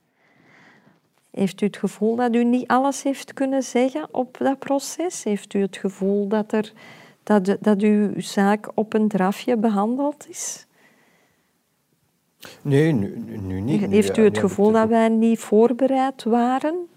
Heeft 1.32 1.62
u 1.62 1.66
het 1.66 1.78
gevoel 1.78 2.16
dat 2.16 2.36
u 2.36 2.44
niet 2.44 2.68
alles 2.68 3.04
heeft 3.04 3.34
kunnen 3.34 3.64
zeggen 3.64 4.08
op 4.12 4.38
dat 4.38 4.60
proces? 4.60 5.24
Heeft 5.24 5.54
u 5.54 5.62
het 5.62 5.78
gevoel 5.78 6.28
dat, 6.28 6.52
er, 6.52 6.74
dat, 7.30 7.58
dat 7.62 7.82
uw 7.82 8.22
zaak 8.22 8.72
op 8.74 8.94
een 8.94 9.08
drafje 9.08 9.58
behandeld 9.58 10.30
is? 10.30 10.68
Nee, 12.62 12.94
nu, 12.94 13.62
niet. 13.62 13.82
Heeft 13.82 14.18
u 14.18 14.24
het 14.24 14.38
gevoel 14.38 14.72
dat 14.72 14.88
wij 14.88 15.10
niet 15.10 15.40
voorbereid 15.40 16.24
waren? 16.24 16.88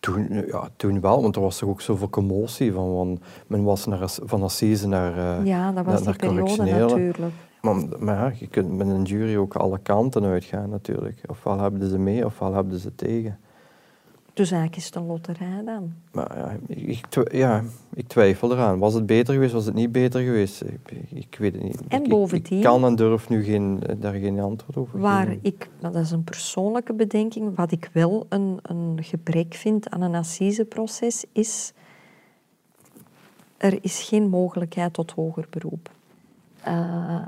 Toen, 0.00 0.44
ja, 0.46 0.68
toen 0.76 1.00
wel, 1.00 1.22
want 1.22 1.36
er 1.36 1.42
was 1.42 1.58
toch 1.58 1.68
ook 1.68 1.80
zoveel 1.80 2.10
commotie. 2.10 2.72
Van, 2.72 2.94
van, 2.94 3.20
men 3.46 3.64
was 3.64 3.86
naar, 3.86 3.98
van 4.04 4.42
assise 4.42 4.88
naar, 4.88 5.38
eh, 5.38 5.46
Ja, 5.46 5.72
dat 5.72 5.84
was 5.84 6.02
naar, 6.02 6.18
die 6.18 6.30
naar 6.30 6.44
periode 6.44 6.64
natuurlijk. 6.64 7.32
Maar, 7.60 7.76
maar 7.98 8.16
ja, 8.16 8.32
je 8.38 8.46
kunt 8.46 8.76
met 8.76 8.88
een 8.88 9.02
jury 9.02 9.36
ook 9.36 9.54
alle 9.54 9.78
kanten 9.78 10.24
uitgaan 10.24 10.70
natuurlijk. 10.70 11.20
Ofwel 11.26 11.58
hebben 11.58 11.88
ze 11.88 11.98
mee, 11.98 12.24
ofwel 12.24 12.54
hebben 12.54 12.78
ze 12.78 12.94
tegen. 12.94 13.38
Dus 14.34 14.50
eigenlijk 14.50 14.80
is 14.80 14.86
het 14.86 14.94
een 14.94 15.06
loterij 15.06 15.62
dan. 15.64 15.92
Maar 16.12 16.38
ja, 16.38 16.56
ik, 16.66 17.06
ja, 17.32 17.64
ik 17.94 18.08
twijfel 18.08 18.52
eraan. 18.52 18.78
Was 18.78 18.94
het 18.94 19.06
beter 19.06 19.34
geweest, 19.34 19.52
was 19.52 19.64
het 19.64 19.74
niet 19.74 19.92
beter 19.92 20.20
geweest? 20.22 20.62
Ik, 20.62 20.90
ik 21.12 21.36
weet 21.38 21.52
het 21.54 21.62
niet. 21.62 21.80
En 21.88 22.02
ik- 22.04 22.08
bovendien- 22.08 22.58
Ik, 22.58 22.64
kan 22.64 22.84
en 22.84 22.96
durf 22.96 23.28
nu 23.28 23.42
geen, 23.44 23.82
daar 23.98 24.12
geen 24.14 24.40
antwoord 24.40 24.76
over 24.76 24.98
Waar 24.98 25.36
ik, 25.42 25.68
maar 25.80 25.92
dat 25.92 26.02
is 26.02 26.10
een 26.10 26.24
persoonlijke 26.24 26.92
bedenking, 26.94 27.56
wat 27.56 27.72
ik 27.72 27.90
wel 27.92 28.26
een, 28.28 28.58
een 28.62 28.98
gebrek 29.02 29.54
vind 29.54 29.90
aan 29.90 30.02
een 30.02 30.14
assiseproces 30.14 31.24
is, 31.32 31.72
er 33.56 33.78
is 33.80 34.02
geen 34.02 34.28
mogelijkheid 34.28 34.92
tot 34.92 35.10
hoger 35.10 35.46
beroep. 35.50 35.90
Eh, 36.62 37.26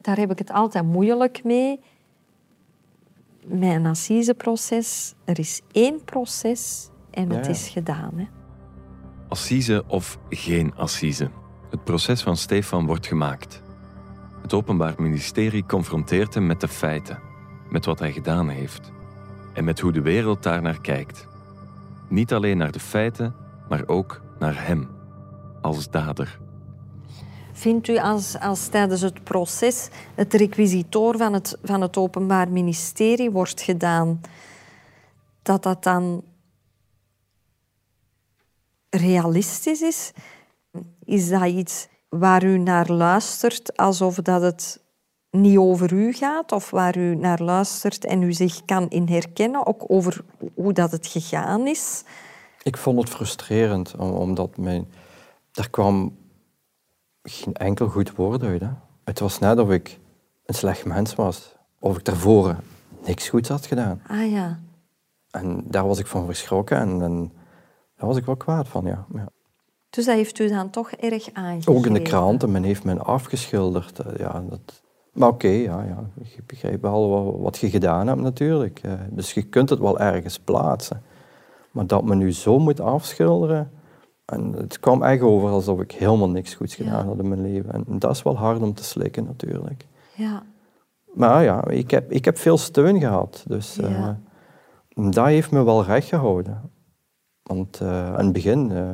daar 0.00 0.16
heb 0.18 0.30
ik 0.30 0.38
het 0.38 0.50
altijd 0.52 0.84
moeilijk 0.84 1.44
mee. 1.44 1.80
Met 3.44 3.70
een 3.74 3.86
assiseproces, 3.86 5.14
er 5.24 5.38
is 5.38 5.60
één 5.72 6.04
proces 6.04 6.88
en 7.10 7.22
het 7.22 7.32
Ja, 7.32 7.42
ja. 7.42 7.48
is 7.48 7.68
gedaan. 7.68 8.12
Hè. 8.14 8.24
Assise 9.28 9.84
of 9.86 10.18
geen 10.28 10.74
assise. 10.76 11.30
Het 11.70 11.84
proces 11.84 12.22
van 12.22 12.36
Stefan 12.36 12.86
wordt 12.86 13.06
gemaakt. 13.06 13.62
Het 14.42 14.52
Openbaar 14.52 14.94
Ministerie 14.98 15.66
confronteert 15.66 16.34
hem 16.34 16.46
met 16.46 16.60
de 16.60 16.68
feiten, 16.68 17.18
met 17.70 17.84
wat 17.84 17.98
hij 17.98 18.12
gedaan 18.12 18.48
heeft 18.48 18.92
en 19.52 19.64
met 19.64 19.80
hoe 19.80 19.92
de 19.92 20.02
wereld 20.02 20.42
daarnaar 20.42 20.80
kijkt. 20.80 21.28
Niet 22.08 22.32
alleen 22.32 22.56
naar 22.56 22.72
de 22.72 22.80
feiten, 22.80 23.34
maar 23.68 23.82
ook 23.86 24.20
naar 24.38 24.66
hem 24.66 24.88
als 25.60 25.90
dader. 25.90 26.38
Vindt 27.56 27.88
u 27.88 27.98
als, 27.98 28.38
als 28.40 28.68
tijdens 28.68 29.00
het 29.00 29.24
proces 29.24 29.88
het 30.14 30.34
requisitoor 30.34 31.16
van 31.16 31.32
het, 31.32 31.58
van 31.62 31.80
het 31.80 31.96
Openbaar 31.96 32.50
Ministerie 32.50 33.30
wordt 33.30 33.60
gedaan, 33.62 34.20
dat 35.42 35.62
dat 35.62 35.82
dan 35.82 36.22
realistisch 38.90 39.82
is? 39.82 40.12
Is 41.04 41.28
dat 41.28 41.46
iets 41.46 41.88
waar 42.08 42.44
u 42.44 42.58
naar 42.58 42.90
luistert 42.90 43.76
alsof 43.76 44.14
dat 44.14 44.42
het 44.42 44.82
niet 45.30 45.58
over 45.58 45.92
u 45.92 46.12
gaat, 46.12 46.52
of 46.52 46.70
waar 46.70 46.96
u 46.96 47.14
naar 47.14 47.42
luistert 47.42 48.04
en 48.04 48.22
u 48.22 48.32
zich 48.32 48.64
kan 48.64 48.88
in 48.90 49.08
herkennen, 49.08 49.66
ook 49.66 49.84
over 49.86 50.24
hoe 50.54 50.72
dat 50.72 50.90
het 50.90 51.06
gegaan 51.06 51.66
is? 51.66 52.02
Ik 52.62 52.76
vond 52.76 52.98
het 53.00 53.08
frustrerend, 53.08 53.94
om- 53.96 54.12
omdat 54.12 54.56
mijn, 54.56 54.92
er 55.52 55.70
kwam 55.70 56.16
geen 57.28 57.52
enkel 57.54 57.88
goed 57.88 58.14
woord 58.16 58.42
uit. 58.42 58.60
Hè. 58.60 58.68
Het 59.04 59.18
was 59.20 59.38
net 59.38 59.58
of 59.58 59.70
ik 59.70 59.98
een 60.46 60.54
slecht 60.54 60.84
mens 60.84 61.14
was. 61.14 61.56
Of 61.78 61.96
ik 61.96 62.04
daarvoor 62.04 62.56
niks 63.06 63.28
goeds 63.28 63.48
had 63.48 63.66
gedaan. 63.66 64.02
Ah 64.06 64.30
ja. 64.30 64.58
En 65.30 65.64
daar 65.66 65.86
was 65.86 65.98
ik 65.98 66.06
van 66.06 66.26
verschrokken 66.26 66.76
en, 66.78 67.02
en 67.02 67.32
daar 67.96 68.06
was 68.08 68.16
ik 68.16 68.24
wel 68.24 68.36
kwaad 68.36 68.68
van, 68.68 68.84
ja. 68.84 69.06
ja. 69.14 69.28
Dus 69.90 70.04
dat 70.04 70.14
heeft 70.14 70.38
u 70.38 70.48
dan 70.48 70.70
toch 70.70 70.90
erg 70.90 71.28
aangegeven? 71.32 71.74
Ook 71.76 71.86
in 71.86 71.92
de 71.92 72.02
kranten, 72.02 72.50
men 72.52 72.62
heeft 72.62 72.84
men 72.84 73.04
afgeschilderd. 73.04 73.98
eh, 73.98 74.16
Ja, 74.18 74.44
dat... 74.48 74.82
Maar 75.12 75.28
oké, 75.28 75.48
ja, 75.48 75.82
ja, 75.82 76.04
ik 76.20 76.46
begrijp 76.46 76.82
wel 76.82 77.08
wat, 77.08 77.40
wat 77.40 77.58
je 77.58 77.70
gedaan 77.70 78.06
hebt 78.06 78.20
natuurlijk. 78.20 78.78
eh, 78.82 78.92
Dus 79.10 79.32
je 79.34 79.42
kunt 79.42 79.70
het 79.70 79.78
wel 79.78 79.98
ergens 79.98 80.38
plaatsen. 80.38 81.02
Maar 81.70 81.86
dat 81.86 82.04
men 82.04 82.18
nu 82.18 82.32
zo 82.32 82.58
moet 82.58 82.80
afschilderen... 82.80 83.70
En 84.24 84.52
het 84.52 84.80
kwam 84.80 85.02
echt 85.02 85.22
over 85.22 85.48
alsof 85.50 85.80
ik 85.80 85.92
helemaal 85.92 86.30
niks 86.30 86.54
goeds 86.54 86.74
gedaan 86.74 86.98
Ja. 87.02 87.04
had 87.04 87.18
in 87.18 87.28
mijn 87.28 87.42
leven. 87.42 87.72
En 87.72 87.84
dat 87.98 88.10
is 88.10 88.22
wel 88.22 88.36
hard 88.36 88.62
om 88.62 88.74
te 88.74 88.84
slikken 88.84 89.24
natuurlijk. 89.24 89.86
Ja. 90.16 90.42
Maar 91.14 91.42
ja, 91.42 91.68
ik 91.68 91.90
heb, 91.90 92.10
ik 92.12 92.24
heb 92.24 92.38
veel 92.38 92.58
steun 92.58 93.00
gehad. 93.00 93.44
Dus 93.46 93.78
eh, 93.78 94.08
dat 94.94 95.26
heeft 95.26 95.50
me 95.50 95.62
wel 95.64 95.84
recht 95.84 96.08
gehouden. 96.08 96.70
Want 97.42 97.80
eh, 97.80 98.14
aan 98.14 98.24
het 98.24 98.32
begin... 98.32 98.70
eh, 98.72 98.90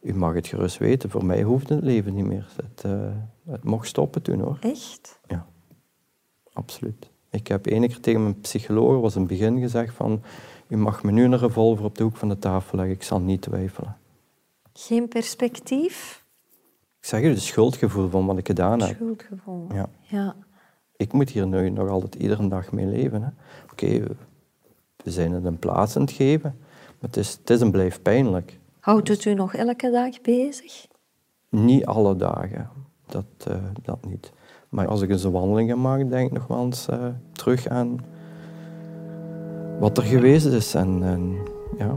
u 0.00 0.14
mag 0.14 0.34
het 0.34 0.46
gerust 0.46 0.78
weten, 0.78 1.10
voor 1.10 1.24
mij 1.24 1.42
hoeft 1.42 1.68
het 1.68 1.82
leven 1.82 2.14
niet 2.14 2.26
meer. 2.26 2.46
Het, 2.56 2.84
uh, 2.86 2.92
het 3.50 3.64
mocht 3.64 3.88
stoppen 3.88 4.22
toen 4.22 4.40
hoor. 4.40 4.56
Echt? 4.60 5.20
Ja, 5.26 5.46
absoluut. 6.52 7.10
Ik 7.30 7.46
heb 7.46 7.66
ene 7.66 7.86
keer 7.86 8.00
tegen 8.00 8.22
mijn 8.22 8.40
psycholoog, 8.40 9.00
was 9.00 9.14
in 9.14 9.20
het 9.20 9.28
begin 9.30 9.60
gezegd 9.60 9.94
van, 9.94 10.22
u 10.68 10.76
mag 10.76 11.02
me 11.02 11.10
nu 11.12 11.24
een 11.24 11.38
revolver 11.38 11.84
op 11.84 11.96
de 11.96 12.02
hoek 12.02 12.16
van 12.16 12.28
de 12.28 12.38
tafel 12.38 12.76
leggen, 12.76 12.94
ik 12.94 13.02
zal 13.02 13.20
niet 13.20 13.42
twijfelen. 13.42 13.96
Geen 14.78 15.08
perspectief? 15.08 16.24
Ik 17.00 17.06
zeg 17.06 17.20
je, 17.20 17.28
het 17.28 17.40
schuldgevoel 17.40 18.08
van 18.08 18.26
wat 18.26 18.38
ik 18.38 18.46
gedaan 18.46 18.80
heb. 18.82 18.94
Schuldgevoel, 18.94 19.66
ja. 19.72 19.88
ja. 20.00 20.36
Ik 20.96 21.12
moet 21.12 21.30
hier 21.30 21.46
nu 21.46 21.70
nog 21.70 21.88
altijd 21.88 22.14
iedere 22.14 22.48
dag 22.48 22.72
mee 22.72 22.86
leven. 22.86 23.36
Oké, 23.72 24.02
we 24.96 25.10
zijn 25.10 25.32
het 25.32 25.44
een 25.44 25.58
plaats 25.58 25.96
aan 25.96 26.02
het 26.02 26.10
geven, 26.10 26.56
maar 26.84 27.10
het 27.10 27.16
is, 27.16 27.32
het 27.32 27.50
is 27.50 27.60
en 27.60 27.70
blijft 27.70 28.02
pijnlijk. 28.02 28.58
Houdt 28.80 29.08
het 29.08 29.24
u 29.24 29.34
nog 29.34 29.54
elke 29.54 29.90
dag 29.90 30.20
bezig? 30.20 30.86
Niet 31.48 31.86
alle 31.86 32.16
dagen, 32.16 32.70
dat, 33.06 33.24
uh, 33.48 33.56
dat 33.82 34.06
niet. 34.06 34.32
Maar 34.68 34.86
als 34.86 35.02
ik 35.02 35.10
eens 35.10 35.24
een 35.24 35.32
wandeling 35.32 35.74
maak, 35.74 36.10
denk 36.10 36.26
ik 36.26 36.32
nog 36.32 36.46
wel 36.46 36.64
eens 36.64 36.88
uh, 36.90 37.06
terug 37.32 37.68
aan 37.68 38.04
wat 39.78 39.98
er 39.98 40.04
geweest 40.04 40.46
is. 40.46 40.74
En, 40.74 41.02
en, 41.02 41.36
ja, 41.78 41.96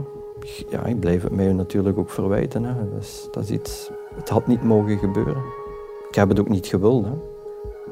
ja, 0.68 0.84
ik 0.84 1.00
blijf 1.00 1.22
het 1.22 1.32
mij 1.32 1.52
natuurlijk 1.52 1.98
ook 1.98 2.10
verwijten. 2.10 2.64
Hè. 2.64 2.74
Is, 2.98 3.28
dat 3.30 3.42
is 3.42 3.50
iets, 3.50 3.90
het 4.14 4.28
had 4.28 4.46
niet 4.46 4.62
mogen 4.62 4.98
gebeuren. 4.98 5.42
Ik 6.08 6.14
heb 6.14 6.28
het 6.28 6.40
ook 6.40 6.48
niet 6.48 6.66
gewild. 6.66 7.04
Hè. 7.04 7.12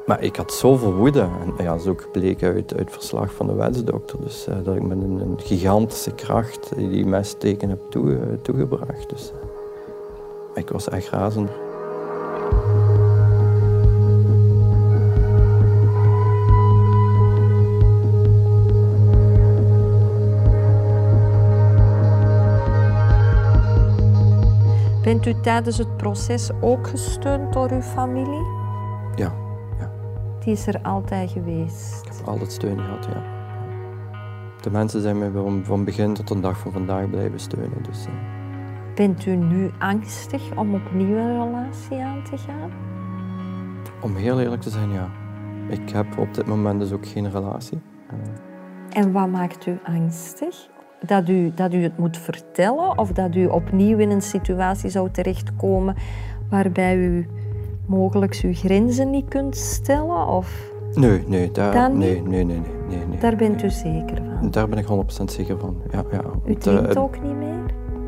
Maar 0.07 0.23
ik 0.23 0.37
had 0.37 0.53
zoveel 0.53 0.95
woede. 0.95 1.21
En 1.21 1.65
ja, 1.65 1.71
dat 1.71 1.81
is 1.81 1.87
ook 1.87 2.03
gebleken 2.03 2.53
uit, 2.53 2.77
uit 2.77 2.91
verslag 2.91 3.35
van 3.35 3.47
de 3.47 3.55
wetsdokter. 3.55 4.19
Dus 4.21 4.47
uh, 4.49 4.55
dat 4.65 4.77
ik 4.77 4.83
met 4.83 5.03
een, 5.03 5.21
een, 5.21 5.41
gigantische 5.41 6.15
kracht 6.15 6.73
die 6.77 7.07
mesteken 7.07 7.69
heb 7.69 7.81
toe, 7.89 8.19
toegebracht. 8.43 9.09
Dus 9.09 9.33
uh, 9.35 9.39
ik 10.55 10.69
was 10.69 10.89
echt 10.89 11.09
razend. 11.09 11.51
Bent 25.19 25.37
u 25.37 25.41
tijdens 25.41 25.79
het 25.79 25.97
proces 25.97 26.51
ook 26.61 26.89
gesteund 26.89 27.53
door 27.53 27.71
uw 27.71 27.81
familie? 27.81 28.47
Ja, 29.17 29.33
ja. 29.79 29.91
Die 30.41 30.53
is 30.53 30.67
er 30.67 30.81
altijd 30.83 31.31
geweest? 31.31 32.07
Ik 32.07 32.13
heb 32.17 32.27
altijd 32.27 32.53
steun 32.53 32.79
gehad, 32.79 33.05
ja. 33.05 33.23
De 34.61 34.71
mensen 34.71 35.01
zijn 35.01 35.19
mij 35.19 35.31
van, 35.31 35.65
van 35.65 35.85
begin 35.85 36.15
tot 36.15 36.29
de 36.29 36.41
dag 36.41 36.59
van 36.59 36.73
vandaag 36.73 37.11
blijven 37.11 37.41
steunen. 37.41 37.83
Dus, 37.83 38.07
uh... 38.07 38.13
Bent 38.95 39.27
u 39.27 39.37
nu 39.37 39.71
angstig 39.79 40.57
om 40.57 40.75
opnieuw 40.75 41.17
een 41.17 41.45
relatie 41.45 42.03
aan 42.03 42.25
te 42.25 42.37
gaan? 42.37 42.71
Om 44.01 44.17
heel 44.17 44.41
eerlijk 44.41 44.63
te 44.63 44.71
zijn, 44.71 44.93
ja. 44.93 45.09
Ik 45.69 45.91
heb 45.91 46.19
op 46.19 46.35
dit 46.35 46.47
moment 46.47 46.81
dus 46.81 46.93
ook 46.93 47.07
geen 47.07 47.31
relatie. 47.31 47.81
En 48.91 49.13
wat 49.13 49.29
maakt 49.29 49.67
u 49.67 49.79
angstig? 49.85 50.69
Dat 51.07 51.29
u, 51.29 51.53
dat 51.55 51.73
u 51.75 51.83
het 51.83 51.99
moet 51.99 52.17
vertellen 52.17 52.99
of 52.99 53.13
dat 53.13 53.35
u 53.35 53.47
opnieuw 53.47 53.99
in 53.99 54.11
een 54.11 54.23
situatie 54.23 54.91
zou 54.91 55.11
terechtkomen 55.11 55.95
waarbij 56.51 56.97
u 56.97 57.27
mogelijk 57.87 58.41
uw 58.43 58.55
grenzen 58.55 59.11
niet 59.11 59.29
kunt 59.29 59.57
stellen? 59.57 60.27
Of 60.27 60.71
nee, 60.95 61.23
nee, 61.27 61.51
daar, 61.51 61.91
nee, 61.91 62.23
nee, 62.23 62.45
nee, 62.45 62.61
nee, 62.89 63.07
nee, 63.09 63.19
Daar 63.19 63.37
bent 63.37 63.63
u 63.63 63.71
zeker 63.71 64.17
van? 64.17 64.51
Daar 64.51 64.69
ben 64.69 64.79
ik 64.79 64.87
100% 65.21 65.25
zeker 65.25 65.59
van, 65.59 65.77
ja. 65.91 66.05
ja. 66.11 66.23
U 66.47 66.55
drinkt 66.55 66.97
uh, 66.97 67.03
ook 67.03 67.23
niet 67.23 67.37
meer? 67.37 67.58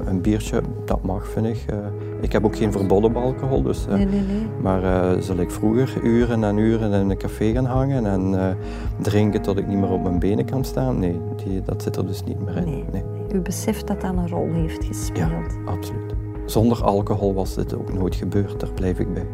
Een 0.06 0.20
biertje, 0.20 0.60
dat 0.84 1.02
mag, 1.02 1.28
vind 1.28 1.46
ik. 1.46 1.64
Uh, 1.70 1.76
ik 2.20 2.32
heb 2.32 2.44
ook 2.44 2.56
geen 2.56 2.72
verboden 2.72 3.16
alcohol, 3.16 3.62
dus... 3.62 3.86
Uh, 3.88 3.94
nee, 3.94 4.06
nee, 4.06 4.20
nee. 4.20 4.46
Maar 4.62 4.82
uh, 4.82 5.20
zal 5.20 5.36
ik 5.36 5.50
vroeger 5.50 6.02
uren 6.02 6.44
en 6.44 6.56
uren 6.56 6.92
in 6.92 7.10
een 7.10 7.16
café 7.16 7.52
gaan 7.52 7.64
hangen 7.64 8.06
en 8.06 8.56
drinken 9.02 9.42
tot 9.42 9.58
ik 9.58 9.66
niet 9.66 9.78
meer 9.78 9.90
op 9.90 10.02
mijn 10.02 10.18
benen 10.18 10.44
kan 10.44 10.64
staan? 10.64 10.98
Nee, 10.98 11.20
die, 11.44 11.62
dat 11.62 11.82
zit 11.82 11.96
er 11.96 12.06
dus 12.06 12.24
niet 12.24 12.44
meer 12.44 12.56
in. 12.56 12.84
Nee. 12.92 13.02
U 13.34 13.40
beseft 13.40 13.86
dat 13.86 14.00
dat 14.00 14.16
een 14.16 14.28
rol 14.28 14.52
heeft 14.52 14.84
gespeeld? 14.84 15.30
Ja, 15.30 15.72
absoluut. 15.72 16.14
Zonder 16.44 16.84
alcohol 16.84 17.34
was 17.34 17.54
dit 17.54 17.76
ook 17.76 17.92
nooit 17.92 18.14
gebeurd, 18.14 18.60
daar 18.60 18.72
blijf 18.74 18.98
ik 18.98 19.14
bij. 19.14 19.26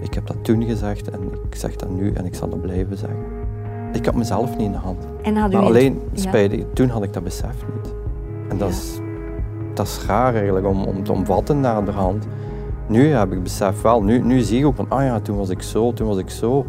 Ik 0.00 0.14
heb 0.14 0.26
dat 0.26 0.36
toen 0.42 0.64
gezegd 0.64 1.10
en 1.10 1.20
ik 1.48 1.54
zeg 1.54 1.76
dat 1.76 1.90
nu 1.90 2.12
en 2.12 2.24
ik 2.24 2.34
zal 2.34 2.48
dat 2.48 2.60
blijven 2.60 2.96
zeggen. 2.96 3.18
Ik 3.92 4.04
had 4.06 4.14
mezelf 4.14 4.50
niet 4.50 4.66
in 4.66 4.72
de 4.72 4.78
hand. 4.78 5.06
En 5.22 5.36
had 5.36 5.52
u 5.52 5.56
maar 5.56 5.64
alleen, 5.64 6.00
spijtig, 6.12 6.58
ja. 6.58 6.64
toen 6.72 6.88
had 6.88 7.02
ik 7.02 7.12
dat 7.12 7.24
besef 7.24 7.64
niet. 7.74 7.94
En 8.48 8.58
dat, 8.58 8.68
ja. 8.68 8.74
is, 8.74 9.00
dat 9.76 9.86
is 9.86 10.06
raar 10.06 10.34
eigenlijk 10.34 10.66
om, 10.66 10.84
om 10.84 11.04
te 11.04 11.12
omvatten 11.12 11.60
naar 11.60 11.84
de 11.84 11.90
hand. 11.90 12.26
Nu 12.86 13.12
heb 13.12 13.32
ik 13.32 13.42
besef 13.42 13.82
wel, 13.82 14.02
nu, 14.02 14.18
nu 14.18 14.40
zie 14.40 14.58
ik 14.58 14.66
ook 14.66 14.76
van, 14.76 14.86
ah 14.88 15.02
ja, 15.02 15.20
toen 15.20 15.36
was 15.36 15.48
ik 15.48 15.62
zo, 15.62 15.92
toen 15.92 16.06
was 16.06 16.18
ik 16.18 16.30
zo. 16.30 16.66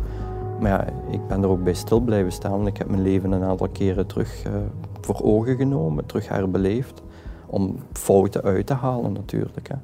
Maar 0.60 0.70
ja, 0.70 0.86
ik 1.12 1.28
ben 1.28 1.44
er 1.44 1.50
ook 1.50 1.64
bij 1.64 1.74
stil 1.74 2.00
blijven 2.00 2.32
staan. 2.32 2.68
Ik 2.68 2.78
heb 2.78 2.90
mijn 2.90 3.02
leven 3.02 3.32
een 3.32 3.44
aantal 3.44 3.70
keren 3.70 4.08
terug 4.08 4.46
uh, 4.46 4.54
voor 5.02 5.22
ogen 5.24 5.56
genomen, 5.56 6.06
terug 6.06 6.28
herbeleefd. 6.28 7.02
Om 7.46 7.76
fouten 7.92 8.42
uit 8.42 8.66
te 8.66 8.74
halen 8.74 9.14
natuurlijk. 9.14 9.68
Hè. 9.68 9.76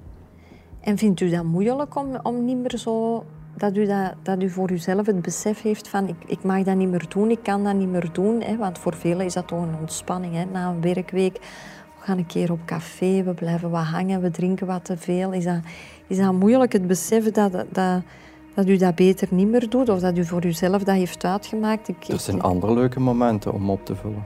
En 0.80 0.98
vindt 0.98 1.20
u 1.20 1.30
dat 1.30 1.44
moeilijk 1.44 1.96
om, 1.96 2.08
om 2.24 2.46
niet 2.46 2.58
meer 2.58 2.78
zo... 2.78 3.24
Dat 3.58 3.78
u, 3.78 3.86
dat, 3.86 4.14
dat 4.22 4.42
u 4.42 4.50
voor 4.50 4.72
uzelf 4.72 5.06
het 5.06 5.22
besef 5.22 5.62
heeft 5.62 5.88
van 5.88 6.08
ik, 6.08 6.16
ik 6.26 6.44
mag 6.44 6.64
dat 6.64 6.76
niet 6.76 6.90
meer 6.90 7.06
doen, 7.10 7.30
ik 7.30 7.44
kan 7.44 7.64
dat 7.64 7.74
niet 7.76 7.90
meer 7.90 8.10
doen. 8.12 8.42
Hè? 8.42 8.58
Want 8.58 8.78
voor 8.78 8.94
velen 8.94 9.26
is 9.26 9.34
dat 9.34 9.48
toch 9.48 9.62
een 9.62 9.76
ontspanning. 9.80 10.34
Hè? 10.34 10.46
Na 10.46 10.70
een 10.70 10.82
werkweek, 10.82 11.40
we 12.04 12.10
gaan 12.10 12.18
een 12.18 12.26
keer 12.26 12.52
op 12.52 12.60
café, 12.66 13.24
we 13.24 13.34
blijven 13.34 13.70
wat 13.70 13.84
hangen, 13.84 14.22
we 14.22 14.32
drinken 14.32 14.68
wat 14.68 14.86
te 14.86 14.98
veel. 14.98 15.32
Is 15.32 15.44
dat, 15.44 15.60
is 16.08 16.18
dat 16.18 16.34
moeilijk, 16.34 16.74
het 16.74 16.88
besef 16.88 17.32
dat, 17.32 17.52
dat, 17.52 18.02
dat 18.54 18.68
u 18.68 18.78
dat 18.78 18.96
beter 18.96 19.28
niet 19.32 19.48
meer 19.48 19.70
doet? 19.70 19.90
Of 19.90 20.00
dat 20.00 20.18
u 20.18 20.26
voor 20.26 20.46
uzelf 20.46 20.84
dat 20.84 20.96
heeft 20.96 21.26
uitgemaakt? 21.26 21.88
Ik, 21.88 22.08
er 22.08 22.20
zijn 22.20 22.42
andere 22.42 22.74
leuke 22.74 23.00
momenten 23.00 23.54
om 23.54 23.70
op 23.70 23.86
te 23.86 23.96
vullen. 23.96 24.26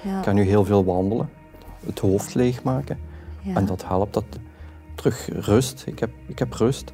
Ja. 0.00 0.16
Ik 0.16 0.24
kan 0.24 0.34
nu 0.34 0.42
heel 0.42 0.64
veel 0.64 0.84
wandelen, 0.84 1.28
het 1.86 1.98
hoofd 1.98 2.34
leegmaken. 2.34 2.98
Ja. 3.42 3.54
En 3.54 3.66
dat 3.66 3.86
helpt 3.86 4.14
dat 4.14 4.24
terug 4.94 5.28
rust. 5.32 5.84
Ik 5.86 5.98
heb, 5.98 6.10
ik 6.26 6.38
heb 6.38 6.52
rust. 6.52 6.92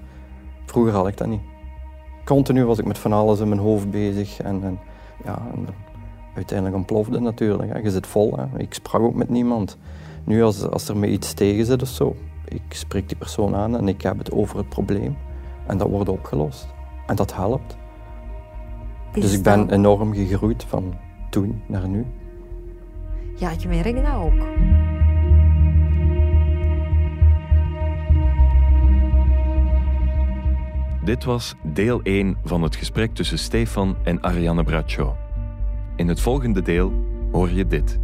Vroeger 0.66 0.92
had 0.92 1.06
ik 1.08 1.16
dat 1.16 1.26
niet. 1.26 1.42
Continu 2.24 2.64
was 2.64 2.78
ik 2.78 2.84
met 2.84 2.98
van 2.98 3.12
alles 3.12 3.40
in 3.40 3.48
mijn 3.48 3.60
hoofd 3.60 3.90
bezig. 3.90 4.40
En, 4.40 4.62
en 4.64 4.78
ja, 5.24 5.42
en 5.52 5.68
uiteindelijk 6.34 6.76
ontplofde 6.76 7.20
natuurlijk. 7.20 7.72
Hè. 7.72 7.78
Je 7.78 7.90
zit 7.90 8.06
vol. 8.06 8.36
Hè. 8.36 8.58
Ik 8.58 8.74
sprak 8.74 9.00
ook 9.00 9.14
met 9.14 9.28
niemand. 9.28 9.76
Nu 10.28 10.42
als, 10.42 10.62
als 10.62 10.88
er 10.88 10.96
me 10.96 11.08
iets 11.08 11.32
tegen 11.32 11.66
zit 11.66 11.82
of 11.82 11.88
zo, 11.88 12.16
ik 12.44 12.62
spreek 12.68 13.08
die 13.08 13.16
persoon 13.16 13.54
aan 13.54 13.76
en 13.76 13.88
ik 13.88 14.02
heb 14.02 14.18
het 14.18 14.32
over 14.32 14.56
het 14.56 14.68
probleem. 14.68 15.16
En 15.66 15.78
dat 15.78 15.88
wordt 15.88 16.08
opgelost. 16.08 16.68
En 17.06 17.16
dat 17.16 17.34
helpt. 17.34 17.76
Is 19.14 19.22
dus 19.22 19.32
ik 19.32 19.42
ben 19.42 19.58
dat... 19.58 19.70
enorm 19.70 20.14
gegroeid 20.14 20.64
van 20.64 20.94
toen 21.30 21.62
naar 21.66 21.88
nu. 21.88 22.06
Ja, 23.36 23.50
ik 23.50 23.66
merk 23.66 24.04
dat 24.04 24.14
ook. 24.14 24.46
Dit 31.04 31.24
was 31.24 31.54
deel 31.62 32.02
1 32.02 32.36
van 32.44 32.62
het 32.62 32.76
gesprek 32.76 33.14
tussen 33.14 33.38
Stefan 33.38 33.96
en 34.04 34.22
Ariane 34.22 34.64
Braccio. 34.64 35.16
In 35.96 36.08
het 36.08 36.20
volgende 36.20 36.62
deel 36.62 36.92
hoor 37.32 37.50
je 37.50 37.66
dit. 37.66 37.98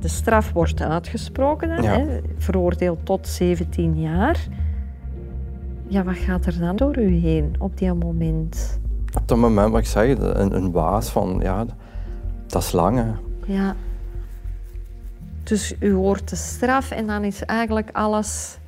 De 0.00 0.08
straf 0.08 0.52
wordt 0.52 0.80
uitgesproken, 0.82 1.82
Ja. 1.82 1.98
hè, 1.98 2.20
veroordeeld 2.38 3.06
tot 3.06 3.28
17 3.28 4.00
jaar. 4.00 4.46
Ja, 5.86 6.02
wat 6.04 6.16
gaat 6.16 6.46
er 6.46 6.58
dan 6.58 6.76
door 6.76 6.98
u 6.98 7.14
heen 7.14 7.54
op 7.58 7.78
die 7.78 7.92
moment? 7.92 8.80
Op 9.14 9.28
dat 9.28 9.38
moment 9.38 9.70
wat 9.70 9.80
ik 9.80 9.86
zei, 9.86 10.12
een, 10.14 10.54
een 10.56 10.70
waas 10.72 11.08
van, 11.08 11.38
ja, 11.42 11.64
dat 12.46 12.62
is 12.62 12.72
lang. 12.72 12.96
Hè. 12.98 13.12
Ja. 13.52 13.76
Dus 15.42 15.74
u 15.80 15.92
hoort 15.92 16.28
de 16.30 16.36
straf 16.36 16.90
en 16.90 17.06
dan 17.06 17.24
is 17.24 17.44
eigenlijk 17.44 17.88
alles 17.92 18.58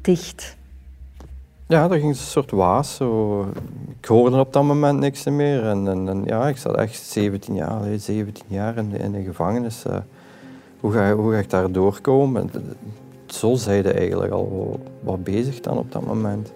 dicht. 0.00 0.56
Ja, 1.70 1.88
dat 1.88 1.98
ging 1.98 2.10
een 2.10 2.16
soort 2.16 2.50
waas. 2.50 2.94
Zo. 2.94 3.40
Ik 4.00 4.04
hoorde 4.04 4.38
op 4.38 4.52
dat 4.52 4.62
moment 4.62 4.98
niks 4.98 5.24
meer. 5.24 5.64
En, 5.64 5.88
en, 5.88 6.08
en 6.08 6.22
ja, 6.24 6.48
ik 6.48 6.56
zat 6.56 6.76
echt 6.76 7.02
17 7.02 7.54
jaar, 7.54 7.80
17 7.96 8.44
jaar 8.46 8.76
in 8.76 8.90
de, 8.90 8.98
in 8.98 9.12
de 9.12 9.22
gevangenis. 9.22 9.84
Uh, 9.86 9.96
hoe, 10.80 10.92
ga, 10.92 11.14
hoe 11.14 11.32
ga 11.32 11.38
ik 11.38 11.50
daar 11.50 11.72
doorkomen? 11.72 12.50
Zo 13.26 13.54
zeiden 13.54 13.96
eigenlijk 13.96 14.32
al 14.32 14.80
wat 15.00 15.24
bezig 15.24 15.60
dan 15.60 15.78
op 15.78 15.92
dat 15.92 16.06
moment. 16.06 16.52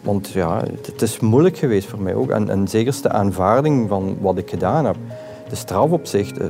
Want 0.00 0.28
ja, 0.28 0.62
het, 0.82 1.02
is 1.02 1.20
moeilijk 1.20 1.56
geweest 1.56 1.88
voor 1.88 2.00
mij 2.00 2.14
ook. 2.14 2.30
En, 2.30 2.48
en 2.48 2.68
zeker 2.68 3.02
de 3.02 3.10
aanvaarding 3.10 3.88
van 3.88 4.16
wat 4.20 4.38
ik 4.38 4.50
gedaan 4.50 4.84
heb. 4.84 4.96
De 5.48 5.56
straf 5.56 5.90
op 5.90 6.06
zich, 6.06 6.38
uh, 6.38 6.46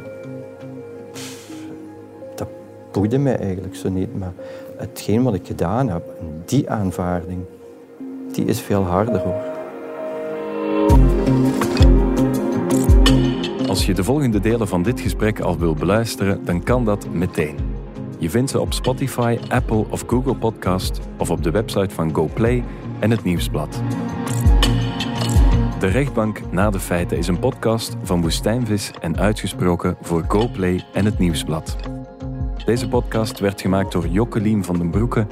dat 2.35 2.49
boeide 2.93 3.19
mij 3.19 3.39
eigenlijk 3.39 3.77
zo 3.77 3.89
niet. 3.89 4.19
Maar 4.19 4.33
hetgeen 4.77 5.23
wat 5.23 5.35
ik 5.35 5.47
gedaan 5.47 5.89
heb, 5.89 6.03
die 6.45 6.71
aanvaarding, 6.71 7.45
die 8.33 8.45
is 8.45 8.61
veel 8.61 8.83
harder 8.83 9.19
hoor. 9.19 9.57
Als 13.69 13.87
je 13.87 13.95
de 13.95 14.05
volgende 14.05 14.41
delen 14.41 14.69
van 14.69 14.83
dit 14.83 15.01
gesprek 15.01 15.41
al 15.41 15.59
wil 15.59 15.75
beluisteren, 15.75 16.45
dan 16.45 16.63
kan 16.63 16.85
dat 16.85 17.07
meteen. 17.13 17.57
Je 18.19 18.31
vindt 18.31 18.51
ze 18.51 18.61
op 18.61 18.73
Spotify, 18.73 19.39
Apple 19.49 19.85
of 19.91 20.05
Google 20.07 20.35
Podcast 20.35 21.01
of 21.19 21.31
op 21.31 21.43
de 21.43 21.51
website 21.51 21.95
van 21.95 22.15
GoPlay 22.15 22.65
en 22.99 23.11
het 23.11 23.25
Nieuwsblad. 23.25 23.81
De 25.79 25.87
rechtbank 25.87 26.41
na 26.51 26.71
de 26.71 26.81
feiten 26.81 27.19
is 27.19 27.29
een 27.29 27.39
podcast 27.39 27.97
van 28.03 28.21
Woestijnvis 28.21 28.91
en 29.01 29.19
uitgesproken 29.19 29.97
voor 30.01 30.25
GoPlay 30.29 30.85
en 30.93 31.05
het 31.05 31.19
Nieuwsblad. 31.19 31.77
Deze 32.65 32.89
podcast 32.89 33.39
werd 33.39 33.61
gemaakt 33.61 33.93
door 33.93 34.07
Jockelien 34.07 34.65
van 34.65 34.79
den 34.79 34.91
Broeke, 34.91 35.27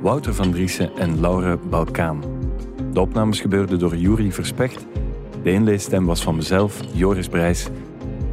Wouter 0.00 0.34
van 0.34 0.50
Driessen 0.50 0.96
en 0.96 1.20
Laure 1.20 1.56
Balkaan. 1.56 2.41
De 2.92 3.00
opnames 3.00 3.40
gebeurden 3.40 3.78
door 3.78 3.96
Juri 3.96 4.32
Verspecht. 4.32 4.86
De 5.42 5.52
inleesstem 5.52 6.06
was 6.06 6.22
van 6.22 6.36
mezelf, 6.36 6.80
Joris 6.92 7.28
Brijs. 7.28 7.68